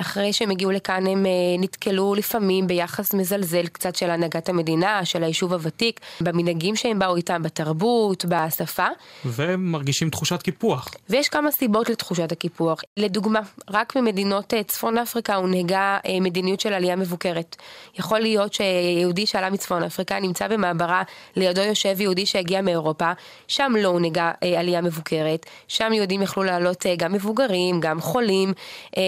אחרי 0.00 0.32
שהם 0.32 0.50
הגיעו 0.50 0.70
לכאן 0.70 1.06
הם 1.06 1.26
נתקלו 1.58 2.14
לפעמים 2.14 2.66
ביחס 2.66 3.14
מזלזל 3.14 3.66
קצת 3.66 3.96
של 3.96 4.10
הנהגת 4.10 4.48
המדינה, 4.48 5.04
של 5.04 5.24
היישוב 5.24 5.52
הוותיק, 5.52 6.00
במנהגים 6.20 6.76
שהם 6.76 6.98
באו 6.98 7.16
איתם, 7.16 7.42
בתרבות, 7.42 8.24
בשפה. 8.24 8.86
ומרגישים 9.24 10.10
תחושת 10.10 10.42
קיפוח. 10.42 10.88
ויש 11.10 11.28
כמה 11.28 11.50
סיבות 11.50 11.90
לתחושת 11.90 12.32
הקיפוח. 12.32 12.82
לדוגמה, 12.96 13.40
רק 13.70 13.96
ממדינות 13.96 14.54
צפון 14.66 14.98
אפריקה 14.98 15.34
הונהגה 15.34 15.98
מדיניות 16.20 16.60
של 16.60 16.72
עלייה 16.72 16.96
מבוקרת. 16.96 17.56
יכול 17.98 18.20
להיות 18.20 18.52
שיהודי 18.54 19.26
שעלה 19.26 19.50
מצפון 19.50 19.82
אפריקה 19.82 20.20
נמצא 20.20 20.48
במעברה, 20.48 21.02
לידו 21.36 21.60
יושב 21.60 22.00
יהודי 22.00 22.26
שהגיע 22.26 22.60
מאירופה, 22.60 23.12
שם 23.48 23.72
לא 23.78 23.88
הונהגה 23.88 24.32
עלייה 24.58 24.80
מבוקרת, 24.80 25.46
שם 25.68 25.92
יהודים 25.92 26.22
יכלו 26.22 26.44
לעלות 26.44 26.86
אה, 26.86 26.96
גם 26.96 27.12
מבוגרים, 27.12 27.80
גם 27.80 28.00
חולים, 28.00 28.52
אה, 28.96 29.02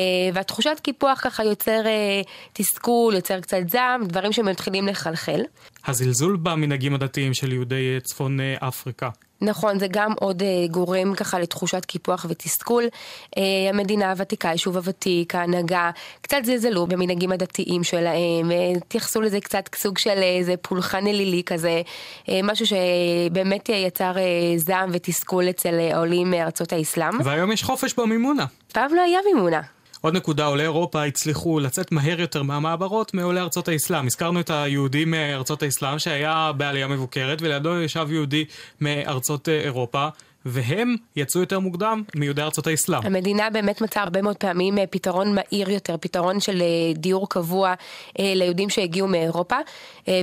והתחושת 0.79 0.85
קיפוח 0.85 1.21
ככה 1.21 1.45
יוצר 1.45 1.87
אה, 1.87 2.23
תסכול, 2.53 3.15
יוצר 3.15 3.41
קצת 3.41 3.69
זעם, 3.69 4.05
דברים 4.05 4.33
שמתחילים 4.33 4.87
לחלחל. 4.87 5.41
הזלזול 5.87 6.37
במנהגים 6.37 6.95
הדתיים 6.95 7.35
של 7.35 7.53
יהודי 7.53 7.99
צפון 8.03 8.39
אפריקה. 8.41 9.09
נכון, 9.41 9.79
זה 9.79 9.87
גם 9.91 10.13
עוד 10.21 10.43
uh, 10.43 10.71
גורם 10.71 11.15
ככה 11.15 11.39
לתחושת 11.39 11.85
קיפוח 11.85 12.27
ותסכול. 12.29 12.85
Uh, 12.85 13.41
המדינה 13.69 14.11
הוותיקה, 14.11 14.49
היישוב 14.49 14.77
הוותיק, 14.77 15.35
ההנהגה, 15.35 15.91
קצת 16.21 16.37
זלזלו 16.45 16.87
במנהגים 16.87 17.33
הדתיים 17.33 17.85
שלהם, 17.85 18.51
התייחסו 18.77 19.21
לזה 19.21 19.41
קצת 19.41 19.75
סוג 19.75 19.99
של 19.99 20.19
איזה 20.23 20.55
פולחן 20.63 21.07
אלילי 21.07 21.43
כזה, 21.47 21.83
uh, 22.27 22.31
משהו 22.43 22.67
שבאמת 22.67 23.69
יצר 23.69 24.13
uh, 24.15 24.19
זעם 24.59 24.91
ותסכול 24.93 25.51
אצל 25.51 25.75
העולים 25.93 26.31
מארצות 26.31 26.73
האסלאם. 26.73 27.21
והיום 27.25 27.53
יש 27.53 27.63
חופש 27.63 27.95
במימונה. 27.95 28.47
פעם 28.73 28.95
לא 28.95 29.03
היה 29.03 29.19
מימונה. 29.27 29.61
עוד 30.01 30.17
נקודה, 30.17 30.47
עולי 30.47 30.63
אירופה 30.63 31.05
הצליחו 31.05 31.61
לצאת 31.61 31.93
מהר 31.93 32.21
יותר 32.21 32.43
מהמעברות 32.43 33.15
מעולי 33.15 33.41
ארצות 33.41 33.69
האסלאם. 33.69 34.07
הזכרנו 34.07 34.41
את 34.41 34.51
היהודים 34.51 35.11
מארצות 35.11 35.63
האסלאם 35.63 35.99
שהיה 35.99 36.53
בעלייה 36.57 36.89
מבוקרת, 36.89 37.43
ולידו 37.43 37.81
ישב 37.81 38.07
יהודי 38.11 38.45
מארצות 38.81 39.49
אה, 39.49 39.61
אירופה. 39.61 40.09
והם 40.45 40.97
יצאו 41.17 41.41
יותר 41.41 41.59
מוקדם 41.59 42.03
מיהודי 42.15 42.43
ארצות 42.43 42.67
האסלאם. 42.67 43.01
המדינה 43.05 43.51
באמת 43.51 43.81
מצאה 43.81 44.03
הרבה 44.03 44.23
מאוד 44.23 44.37
פעמים 44.37 44.79
אה, 44.79 44.87
פתרון 44.87 45.35
מהיר 45.35 45.71
יותר, 45.71 45.97
פתרון 46.01 46.41
של 46.41 46.63
אה, 46.63 46.67
דיור 46.95 47.29
קבוע 47.29 47.75
ליהודים 48.19 48.71
שהגיעו 48.71 49.09
מאירופה, 49.09 49.57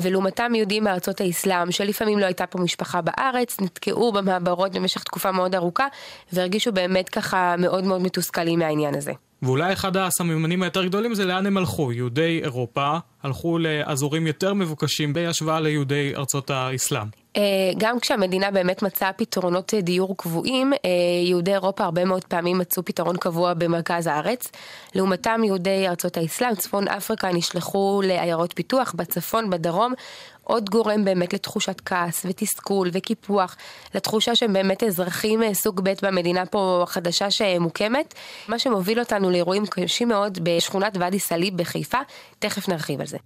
ולעומתם 0.01 0.55
יהודים 0.55 0.83
מארצות 0.83 1.21
האסלאם, 1.21 1.71
שלפעמים 1.71 2.19
לא 2.19 2.25
הייתה 2.25 2.47
פה 2.47 2.59
משפחה 2.59 3.01
בארץ, 3.01 3.61
נתקעו 3.61 4.11
במעברות 4.11 4.71
במשך 4.71 5.03
תקופה 5.03 5.31
מאוד 5.31 5.55
ארוכה, 5.55 5.87
והרגישו 6.33 6.71
באמת 6.71 7.09
ככה 7.09 7.55
מאוד 7.57 7.83
מאוד 7.83 8.01
מתוסכלים 8.01 8.59
מהעניין 8.59 8.95
הזה. 8.95 9.11
ואולי 9.41 9.73
אחד 9.73 9.97
הסממנים 9.97 10.63
היותר 10.63 10.85
גדולים 10.85 11.13
זה 11.13 11.25
לאן 11.25 11.45
הם 11.45 11.57
הלכו. 11.57 11.91
יהודי 11.91 12.39
אירופה 12.43 12.97
הלכו 13.23 13.57
לאזורים 13.59 14.27
יותר 14.27 14.53
מבוקשים 14.53 15.13
בהשוואה 15.13 15.59
ליהודי 15.59 16.15
ארצות 16.15 16.49
האסלאם. 16.49 17.24
אה, 17.37 17.41
גם 17.77 17.99
כשהמדינה 17.99 18.51
באמת 18.51 18.81
מצאה 18.81 19.13
פתרונות 19.13 19.73
דיור 19.73 20.17
קבועים, 20.17 20.73
אה, 20.73 20.89
יהודי 21.25 21.53
אירופה 21.53 21.83
הרבה 21.83 22.05
מאוד 22.05 22.25
פעמים 22.25 22.57
מצאו 22.57 22.85
פתרון 22.85 23.17
קבוע 23.17 23.53
במרכז 23.53 24.07
הארץ. 24.07 24.51
לעומתם 24.95 25.41
יהודי 25.43 25.87
ארצות 25.87 26.17
האסלאם, 26.17 26.55
צפון 26.55 26.87
אפריקה, 26.87 27.29
נשלחו 27.33 28.01
לעיירות 28.05 28.53
פיתוח 28.53 28.93
בצפון, 28.97 29.49
בדרום, 29.49 29.93
עוד 30.43 30.69
גורם 30.69 31.05
באמת 31.05 31.33
לתחושת 31.33 31.81
כעס 31.85 32.25
ותסכול 32.29 32.89
וקיפוח, 32.93 33.55
לתחושה 33.95 34.35
שהם 34.35 34.53
באמת 34.53 34.83
אזרחים 34.83 35.43
אה, 35.43 35.53
סוג 35.53 35.81
ב' 35.83 35.93
במדינה 36.01 36.45
פה 36.45 36.79
החדשה 36.83 37.31
שמוקמת, 37.31 38.13
מה 38.47 38.59
שמוביל 38.59 38.99
אותנו 38.99 39.29
לאירועים 39.29 39.65
קשים 39.65 40.07
מאוד 40.07 40.39
בשכונת 40.43 40.97
ואדי 40.99 41.19
סאליב 41.19 41.57
בחיפה, 41.57 41.99
תכף 42.39 42.69
נרחיב 42.69 43.01
על 43.01 43.07
זה. 43.07 43.17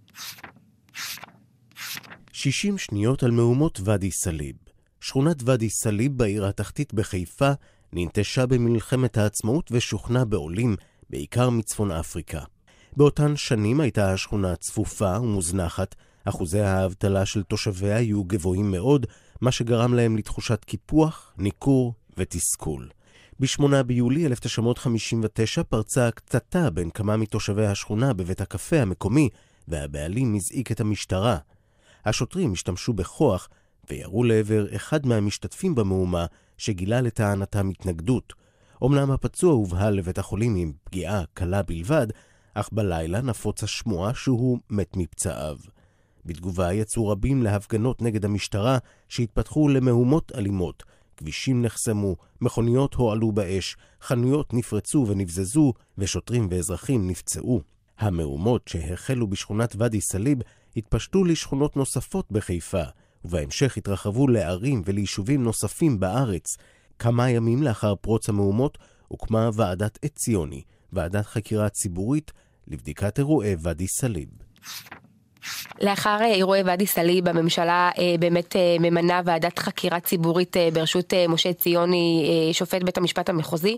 60 2.39 2.77
שניות 2.77 3.23
על 3.23 3.31
מהומות 3.31 3.79
ואדי 3.83 4.11
סאליב. 4.11 4.55
שכונת 5.01 5.37
ואדי 5.45 5.69
סאליב 5.69 6.17
בעיר 6.17 6.45
התחתית 6.45 6.93
בחיפה 6.93 7.51
ננטשה 7.93 8.45
במלחמת 8.45 9.17
העצמאות 9.17 9.71
ושוכנה 9.71 10.25
בעולים, 10.25 10.75
בעיקר 11.09 11.49
מצפון 11.49 11.91
אפריקה. 11.91 12.39
באותן 12.97 13.35
שנים 13.35 13.79
הייתה 13.79 14.13
השכונה 14.13 14.55
צפופה 14.55 15.19
ומוזנחת, 15.19 15.95
אחוזי 16.25 16.59
האבטלה 16.59 17.25
של 17.25 17.43
תושביה 17.43 17.95
היו 17.95 18.23
גבוהים 18.23 18.71
מאוד, 18.71 19.05
מה 19.41 19.51
שגרם 19.51 19.93
להם 19.93 20.17
לתחושת 20.17 20.65
קיפוח, 20.65 21.33
ניכור 21.37 21.93
ותסכול. 22.17 22.89
ב-8 23.39 23.83
ביולי 23.83 24.25
1959 24.25 25.63
פרצה 25.63 26.11
קטטה 26.11 26.69
בין 26.69 26.89
כמה 26.89 27.17
מתושבי 27.17 27.65
השכונה 27.65 28.13
בבית 28.13 28.41
הקפה 28.41 28.79
המקומי, 28.81 29.29
והבעלים 29.67 30.35
הזעיק 30.35 30.71
את 30.71 30.79
המשטרה. 30.79 31.37
השוטרים 32.05 32.53
השתמשו 32.53 32.93
בכוח 32.93 33.49
וירו 33.89 34.23
לעבר 34.23 34.75
אחד 34.75 35.05
מהמשתתפים 35.05 35.75
במהומה, 35.75 36.25
שגילה 36.57 37.01
לטענתם 37.01 37.69
התנגדות. 37.69 38.33
אמנם 38.83 39.11
הפצוע 39.11 39.53
הובהל 39.53 39.93
לבית 39.93 40.17
החולים 40.17 40.55
עם 40.55 40.71
פגיעה 40.83 41.23
קלה 41.33 41.63
בלבד, 41.63 42.07
אך 42.53 42.69
בלילה 42.71 43.21
נפוץ 43.21 43.63
השמועה 43.63 44.13
שהוא 44.13 44.59
מת 44.69 44.97
מפצעיו. 44.97 45.57
בתגובה 46.25 46.73
יצאו 46.73 47.07
רבים 47.07 47.43
להפגנות 47.43 48.01
נגד 48.01 48.25
המשטרה, 48.25 48.77
שהתפתחו 49.09 49.69
למהומות 49.69 50.31
אלימות. 50.35 50.83
כבישים 51.17 51.61
נחסמו, 51.61 52.15
מכוניות 52.41 52.93
הועלו 52.93 53.31
באש, 53.31 53.77
חנויות 54.01 54.53
נפרצו 54.53 55.05
ונבזזו, 55.07 55.73
ושוטרים 55.97 56.47
ואזרחים 56.51 57.07
נפצעו. 57.07 57.61
המהומות 57.99 58.67
שהחלו 58.67 59.27
בשכונת 59.27 59.75
ואדי 59.77 60.01
סאליב 60.01 60.37
התפשטו 60.77 61.23
לשכונות 61.23 61.77
נוספות 61.77 62.31
בחיפה, 62.31 62.83
ובהמשך 63.25 63.77
התרחבו 63.77 64.27
לערים 64.27 64.81
וליישובים 64.85 65.43
נוספים 65.43 65.99
בארץ. 65.99 66.57
כמה 66.99 67.29
ימים 67.29 67.63
לאחר 67.63 67.95
פרוץ 67.95 68.29
המהומות 68.29 68.77
הוקמה 69.07 69.49
ועדת 69.53 69.99
עציוני, 70.05 70.63
ועדת 70.93 71.25
חקירה 71.25 71.69
ציבורית 71.69 72.31
לבדיקת 72.67 73.19
אירועי 73.19 73.55
ואדי 73.59 73.87
סאליב. 73.87 74.29
לאחר 75.81 76.17
אה, 76.21 76.25
אירועי 76.25 76.61
ואדי 76.63 76.85
סאליב, 76.85 77.27
הממשלה 77.27 77.89
אה, 77.99 78.15
באמת 78.19 78.55
אה, 78.55 78.75
ממנה 78.79 79.21
ועדת 79.25 79.59
חקירה 79.59 79.99
ציבורית 79.99 80.55
בראשות 80.73 81.13
משה 81.29 81.53
ציוני, 81.53 82.49
שופט 82.53 82.83
בית 82.83 82.97
המשפט 82.97 83.29
המחוזי. 83.29 83.77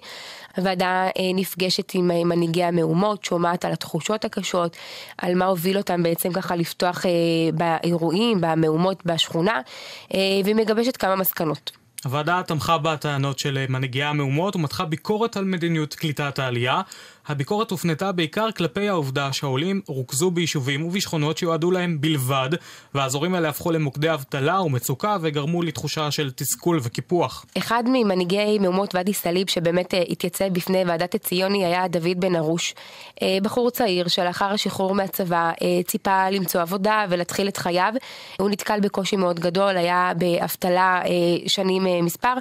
הוועדה 0.58 1.08
נפגשת 1.36 1.92
עם 1.94 2.08
מנהיגי 2.08 2.64
המהומות, 2.64 3.24
שומעת 3.24 3.66
על 3.66 3.72
התחושות 3.72 4.26
הקשות, 4.26 4.78
על 5.18 5.36
מה 5.36 5.46
הוביל 5.46 5.78
אותם 5.78 6.04
בעצם 6.04 6.34
ככה 6.34 6.56
לפתוח 6.56 7.06
באירועים, 7.54 8.38
במהומות 8.42 9.06
בשכונה, 9.06 9.62
ומגבשת 10.46 10.98
כמה 10.98 11.16
מסקנות. 11.16 11.72
הוועדה 12.06 12.42
תמכה 12.48 12.78
בטענות 12.78 13.40
של 13.40 13.66
מנהיגי 13.70 14.04
המהומות 14.04 14.56
ומתחה 14.56 14.86
ביקורת 14.86 15.38
על 15.38 15.46
מדיניות 15.46 15.96
קליטת 15.96 16.40
העלייה. 16.40 16.82
הביקורת 17.32 17.72
הופנתה 17.72 18.12
בעיקר 18.12 18.52
כלפי 18.52 18.90
העובדה 18.90 19.34
שהעולים 19.34 19.82
רוכזו 19.88 20.32
ביישובים 20.32 20.86
ובשכונות 20.86 21.38
שיועדו 21.38 21.72
להם 21.72 22.02
בלבד, 22.02 22.50
והאזורים 22.94 23.36
האלה 23.36 23.50
הפכו 23.50 23.72
למוקדי 23.72 24.14
אבטלה 24.14 24.62
ומצוקה 24.62 25.18
וגרמו 25.22 25.64
לתחושה 25.64 26.12
של 26.12 26.32
תסכול 26.32 26.80
וקיפוח. 26.84 27.46
אחד 27.58 27.84
ממנהיגי 27.86 28.60
מהומות 28.60 28.96
ואדי 28.96 29.14
סאליב 29.14 29.50
שבאמת 29.50 29.94
אה, 29.94 30.04
התייצב 30.10 30.48
בפני 30.48 30.84
ועדת 30.88 31.16
עציוני 31.16 31.66
היה 31.66 31.88
דוד 31.88 32.20
בן 32.20 32.36
ארוש, 32.36 32.76
אה, 33.22 33.38
בחור 33.42 33.70
צעיר 33.70 34.08
שלאחר 34.08 34.46
השחרור 34.46 34.96
מהצבא 34.96 35.52
אה, 35.62 35.84
ציפה 35.88 36.30
למצוא 36.30 36.62
עבודה 36.62 37.06
ולהתחיל 37.10 37.48
את 37.48 37.58
חייו. 37.58 37.94
הוא 38.40 38.50
נתקל 38.50 38.80
בקושי 38.80 39.16
מאוד 39.16 39.40
גדול, 39.40 39.78
היה 39.78 40.12
באבטלה 40.18 41.02
שנים 41.48 42.06
מספר, 42.06 42.34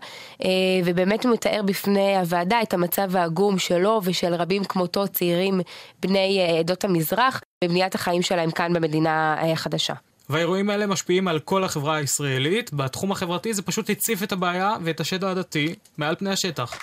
ובאמת 0.84 1.24
הוא 1.24 1.32
מתאר 1.32 1.60
בפני 1.64 2.16
הוועדה 2.16 2.62
את 2.62 2.74
המצב 2.74 3.16
העגום 3.16 3.58
שלו 3.58 4.00
ושל 4.04 4.34
רבים 4.34 4.64
כמותו 4.80 5.08
צעירים 5.08 5.60
בני 6.02 6.38
אה, 6.40 6.58
עדות 6.58 6.84
המזרח 6.84 7.40
בבניית 7.64 7.94
החיים 7.94 8.22
שלהם 8.22 8.50
כאן 8.50 8.72
במדינה 8.72 9.36
אה, 9.42 9.52
החדשה. 9.52 9.94
והאירועים 10.30 10.70
האלה 10.70 10.86
משפיעים 10.86 11.28
על 11.28 11.38
כל 11.38 11.64
החברה 11.64 11.96
הישראלית. 11.96 12.72
בתחום 12.72 13.12
החברתי 13.12 13.54
זה 13.54 13.62
פשוט 13.62 13.90
הציף 13.90 14.22
את 14.22 14.32
הבעיה 14.32 14.76
ואת 14.84 15.00
השד 15.00 15.24
העדתי 15.24 15.74
מעל 15.98 16.14
פני 16.16 16.30
השטח. 16.30 16.78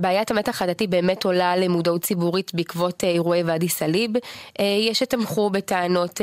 בעיית 0.00 0.30
המתח 0.30 0.62
הדתי 0.62 0.86
באמת 0.86 1.24
עולה 1.24 1.56
למודעות 1.56 2.02
ציבורית 2.02 2.54
בעקבות 2.54 3.04
אה, 3.04 3.08
אירועי 3.08 3.42
ואדי 3.42 3.68
סאליב. 3.68 4.10
יש 4.58 4.98
שתמכו 4.98 5.50
בטענות 5.50 6.20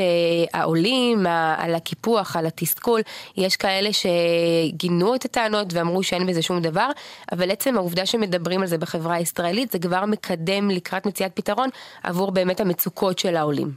העולים, 0.53 1.25
על 1.57 1.75
הקיפוח, 1.75 2.35
על 2.35 2.45
התסכול. 2.45 3.01
יש 3.37 3.55
כאלה 3.55 3.89
שגינו 3.93 5.15
את 5.15 5.25
הטענות 5.25 5.73
ואמרו 5.73 6.03
שאין 6.03 6.27
בזה 6.27 6.41
שום 6.41 6.61
דבר, 6.61 6.89
אבל 7.31 7.51
עצם 7.51 7.77
העובדה 7.77 8.05
שמדברים 8.05 8.61
על 8.61 8.67
זה 8.67 8.77
בחברה 8.77 9.15
הישראלית 9.15 9.71
זה 9.71 9.79
כבר 9.79 10.05
מקדם 10.05 10.69
לקראת 10.69 11.05
מציאת 11.05 11.31
פתרון 11.33 11.69
עבור 12.03 12.31
באמת 12.31 12.59
המצוקות 12.59 13.19
של 13.19 13.35
העולים. 13.35 13.71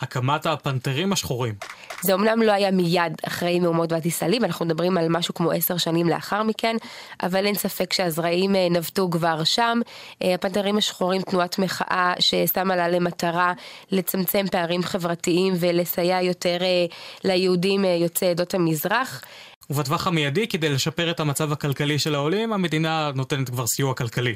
הקמת 0.00 0.46
הפנתרים 0.46 1.12
השחורים. 1.12 1.54
זה 2.02 2.12
אומנם 2.12 2.42
לא 2.42 2.52
היה 2.52 2.70
מיד 2.70 3.12
אחרי 3.26 3.60
מהומות 3.60 3.92
ואדי 3.92 4.10
סאליב, 4.10 4.44
אנחנו 4.44 4.66
מדברים 4.66 4.98
על 4.98 5.06
משהו 5.08 5.34
כמו 5.34 5.50
עשר 5.50 5.76
שנים 5.76 6.08
לאחר 6.08 6.42
מכן, 6.42 6.76
אבל 7.22 7.46
אין 7.46 7.54
ספק 7.54 7.92
שהזרעים 7.92 8.56
אה, 8.56 8.68
נבטו 8.70 9.10
כבר 9.10 9.44
שם. 9.44 9.80
אה, 10.22 10.34
הפנתרים 10.34 10.78
השחורים, 10.78 11.22
תנועת 11.22 11.58
מחאה 11.58 12.12
ששמה 12.18 12.76
לה 12.76 12.88
למטרה 12.88 13.52
לצמצם 13.90 14.46
פערים 14.50 14.82
חברתיים 14.82 15.54
ולסייע 15.60 16.22
יותר 16.22 16.58
אה, 16.60 16.86
ליהודים 17.24 17.84
יוצאי 17.84 18.28
עדות 18.28 18.54
המזרח. 18.54 19.22
ובטווח 19.70 20.06
המיידי, 20.06 20.46
כדי 20.48 20.68
לשפר 20.68 21.10
את 21.10 21.20
המצב 21.20 21.52
הכלכלי 21.52 21.98
של 21.98 22.14
העולים, 22.14 22.52
המדינה 22.52 23.10
נותנת 23.14 23.50
כבר 23.50 23.66
סיוע 23.66 23.94
כלכלי. 23.94 24.34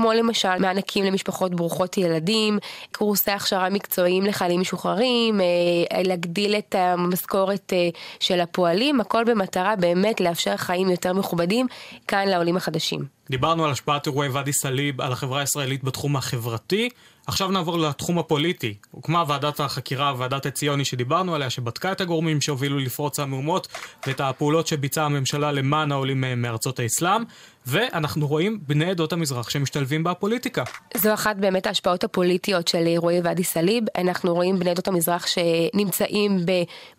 כמו 0.00 0.12
למשל 0.12 0.58
מענקים 0.58 1.04
למשפחות 1.04 1.54
ברוכות 1.54 1.98
ילדים, 1.98 2.58
קורסי 2.92 3.30
הכשרה 3.30 3.70
מקצועיים 3.70 4.26
לחיילים 4.26 4.60
משוחררים, 4.60 5.40
אה, 5.40 6.02
להגדיל 6.02 6.54
את 6.54 6.74
המשכורת 6.78 7.72
אה, 7.72 7.88
של 8.20 8.40
הפועלים, 8.40 9.00
הכל 9.00 9.24
במטרה 9.24 9.76
באמת 9.76 10.20
לאפשר 10.20 10.56
חיים 10.56 10.90
יותר 10.90 11.12
מכובדים 11.12 11.66
כאן 12.08 12.28
לעולים 12.28 12.56
החדשים. 12.56 13.04
דיברנו 13.30 13.64
על 13.64 13.70
השפעת 13.70 14.06
אירועי 14.06 14.28
ואדי 14.28 14.52
סאליב 14.52 15.00
על 15.00 15.12
החברה 15.12 15.40
הישראלית 15.40 15.84
בתחום 15.84 16.16
החברתי. 16.16 16.88
עכשיו 17.30 17.50
נעבור 17.50 17.78
לתחום 17.78 18.18
הפוליטי. 18.18 18.74
הוקמה 18.90 19.24
ועדת 19.28 19.60
החקירה, 19.60 20.14
ועדת 20.18 20.46
עציוני 20.46 20.84
שדיברנו 20.84 21.34
עליה, 21.34 21.50
שבדקה 21.50 21.92
את 21.92 22.00
הגורמים 22.00 22.40
שהובילו 22.40 22.78
לפרוץ 22.78 23.20
המהומות 23.20 23.68
ואת 24.06 24.20
הפעולות 24.20 24.66
שביצעה 24.66 25.04
הממשלה 25.04 25.52
למען 25.52 25.92
העולים 25.92 26.24
מארצות 26.36 26.78
האסלאם. 26.78 27.22
ואנחנו 27.66 28.26
רואים 28.26 28.58
בני 28.66 28.90
עדות 28.90 29.12
המזרח 29.12 29.50
שמשתלבים 29.50 30.04
בפוליטיקה. 30.04 30.64
זו 30.96 31.14
אחת 31.14 31.36
באמת 31.36 31.66
ההשפעות 31.66 32.04
הפוליטיות 32.04 32.68
של 32.68 32.86
אירועי 32.86 33.20
ואדי 33.20 33.44
סאליב. 33.44 33.84
אנחנו 33.98 34.34
רואים 34.34 34.58
בני 34.58 34.70
עדות 34.70 34.88
המזרח 34.88 35.26
שנמצאים 35.26 36.38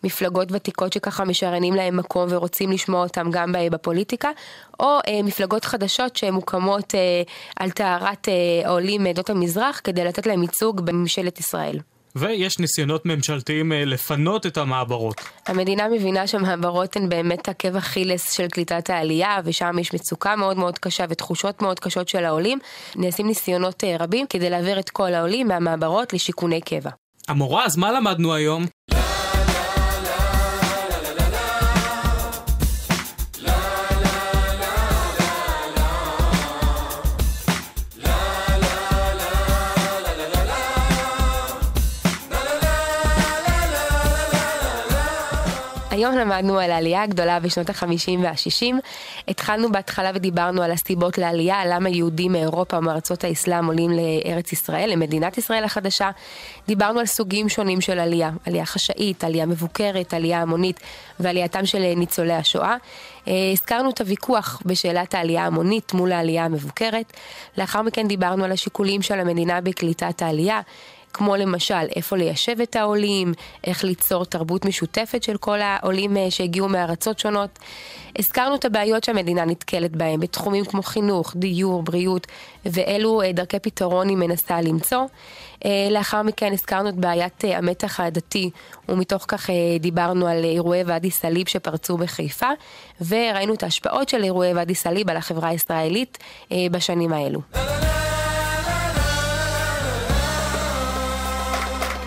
במפלגות 0.02 0.48
ותיקות 0.52 0.92
שככה 0.92 1.24
משריינים 1.24 1.74
להם 1.74 1.96
מקום 1.96 2.26
ורוצים 2.30 2.72
לשמוע 2.72 3.02
אותם 3.02 3.30
גם 3.30 3.54
בפוליטיקה, 3.70 4.30
או 4.80 4.98
אה, 5.08 5.22
מפלגות 5.22 5.64
חדשות 5.64 6.16
שמוקמות 6.16 6.94
אה, 6.94 7.22
על 7.56 7.70
טהרת 7.70 8.28
אה, 8.28 8.68
העולים 8.68 9.02
מעדות 9.02 9.30
המזרח 9.30 9.80
כדי 9.84 10.04
לתת 10.04 10.26
להם 10.26 10.42
ייצוג 10.42 10.80
בממשלת 10.80 11.40
ישראל. 11.40 11.78
ויש 12.16 12.58
ניסיונות 12.58 13.06
ממשלתיים 13.06 13.72
אה, 13.72 13.84
לפנות 13.84 14.46
את 14.46 14.56
המעברות. 14.56 15.20
המדינה 15.46 15.88
מבינה 15.88 16.26
שהמעברות 16.26 16.96
הן 16.96 17.08
באמת 17.08 17.48
עקב 17.48 17.76
אכילס 17.76 18.32
של 18.32 18.48
קליטת 18.48 18.90
העלייה, 18.90 19.40
ושם 19.44 19.78
יש 19.78 19.94
מצוקה 19.94 20.36
מאוד 20.36 20.56
מאוד 20.56 20.78
קשה 20.78 21.04
ותחושות 21.08 21.62
מאוד 21.62 21.80
קשות 21.80 22.08
של 22.08 22.24
העולים. 22.24 22.58
נעשים 22.96 23.26
ניסיונות 23.26 23.84
אה, 23.84 23.96
רבים 24.00 24.26
כדי 24.26 24.50
להעביר 24.50 24.78
את 24.78 24.90
כל 24.90 25.14
העולים 25.14 25.48
מהמעברות 25.48 26.12
לשיכוני 26.12 26.60
קבע. 26.60 26.90
המורה, 27.28 27.64
אז 27.64 27.76
מה 27.76 27.92
למדנו 27.92 28.34
היום? 28.34 28.66
היום 46.02 46.18
למדנו 46.18 46.58
על 46.58 46.70
העלייה 46.70 47.02
הגדולה 47.02 47.40
בשנות 47.40 47.70
ה-50 47.70 48.18
וה-60. 48.22 48.74
התחלנו 49.28 49.72
בהתחלה 49.72 50.10
ודיברנו 50.14 50.62
על 50.62 50.70
הסיבות 50.70 51.18
לעלייה, 51.18 51.66
למה 51.66 51.88
יהודים 51.88 52.32
מאירופה 52.32 52.78
ומארצות 52.78 53.24
האסלאם 53.24 53.66
עולים 53.66 53.90
לארץ 53.90 54.52
ישראל, 54.52 54.90
למדינת 54.92 55.38
ישראל 55.38 55.64
החדשה. 55.64 56.10
דיברנו 56.66 57.00
על 57.00 57.06
סוגים 57.06 57.48
שונים 57.48 57.80
של 57.80 57.98
עלייה, 57.98 58.30
עלייה 58.46 58.66
חשאית, 58.66 59.24
עלייה 59.24 59.46
מבוקרת, 59.46 60.14
עלייה 60.14 60.42
המונית 60.42 60.80
ועלייתם 61.20 61.66
של 61.66 61.94
ניצולי 61.96 62.32
השואה. 62.32 62.76
אה, 63.28 63.32
הזכרנו 63.52 63.90
את 63.90 64.00
הוויכוח 64.00 64.62
בשאלת 64.66 65.14
העלייה 65.14 65.46
המונית 65.46 65.92
מול 65.92 66.12
העלייה 66.12 66.44
המבוקרת. 66.44 67.12
לאחר 67.58 67.82
מכן 67.82 68.08
דיברנו 68.08 68.44
על 68.44 68.52
השיקולים 68.52 69.02
של 69.02 69.20
המדינה 69.20 69.60
בקליטת 69.60 70.22
העלייה. 70.22 70.60
כמו 71.12 71.36
למשל 71.36 71.86
איפה 71.96 72.16
ליישב 72.16 72.60
את 72.60 72.76
העולים, 72.76 73.32
איך 73.66 73.84
ליצור 73.84 74.24
תרבות 74.24 74.64
משותפת 74.64 75.22
של 75.22 75.36
כל 75.36 75.60
העולים 75.60 76.16
אה, 76.16 76.30
שהגיעו 76.30 76.68
מארצות 76.68 77.18
שונות. 77.18 77.58
הזכרנו 78.18 78.54
את 78.54 78.64
הבעיות 78.64 79.04
שהמדינה 79.04 79.44
נתקלת 79.44 79.96
בהן 79.96 80.20
בתחומים 80.20 80.64
כמו 80.64 80.82
חינוך, 80.82 81.32
דיור, 81.36 81.82
בריאות, 81.82 82.26
ואילו 82.66 83.22
אה, 83.22 83.32
דרכי 83.32 83.58
פתרון 83.58 84.08
היא 84.08 84.16
מנסה 84.16 84.60
למצוא. 84.60 85.02
אה, 85.64 85.88
לאחר 85.90 86.22
מכן 86.22 86.52
הזכרנו 86.52 86.88
את 86.88 86.94
בעיית 86.94 87.44
המתח 87.44 88.00
הדתי, 88.00 88.50
ומתוך 88.88 89.24
כך 89.28 89.50
דיברנו 89.80 90.26
על 90.26 90.44
אירועי 90.44 90.82
ואדי 90.82 91.10
סאליב 91.10 91.48
שפרצו 91.48 91.96
בחיפה, 91.96 92.50
וראינו 93.08 93.54
את 93.54 93.62
ההשפעות 93.62 94.08
של 94.08 94.24
אירועי 94.24 94.54
ואדי 94.54 94.74
סאליב 94.74 95.10
על 95.10 95.16
החברה 95.16 95.48
הישראלית 95.48 96.18
בשנים 96.70 97.12
האלו. 97.12 97.40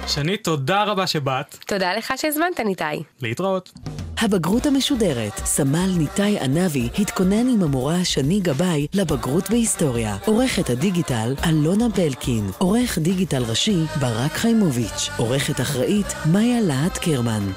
שני, 0.07 0.37
תודה 0.37 0.83
רבה 0.83 1.07
שבאת. 1.07 1.57
תודה 1.67 1.93
לך 1.93 2.13
שהזמנת, 2.17 2.59
ניתאי. 2.59 3.03
להתראות. 3.21 3.71
הבגרות 4.19 4.65
המשודרת, 4.65 5.37
סמל 5.37 5.89
ניתאי 5.97 6.39
ענבי 6.39 6.89
התכונן 6.99 7.49
עם 7.49 7.63
המורה 7.63 8.05
שני 8.05 8.39
גבאי 8.39 8.87
לבגרות 8.93 9.49
בהיסטוריה. 9.49 10.17
עורכת 10.25 10.69
הדיגיטל 10.69 11.33
אלונה 11.45 11.89
בלקין. 11.89 12.49
עורך 12.57 12.97
דיגיטל 12.97 13.43
ראשי 13.43 13.83
ברק 13.99 14.31
חיימוביץ'. 14.31 15.09
עורכת 15.17 15.61
אחראית 15.61 16.07
מאיה 16.31 16.61
להט 16.61 16.97
קרמן. 16.97 17.51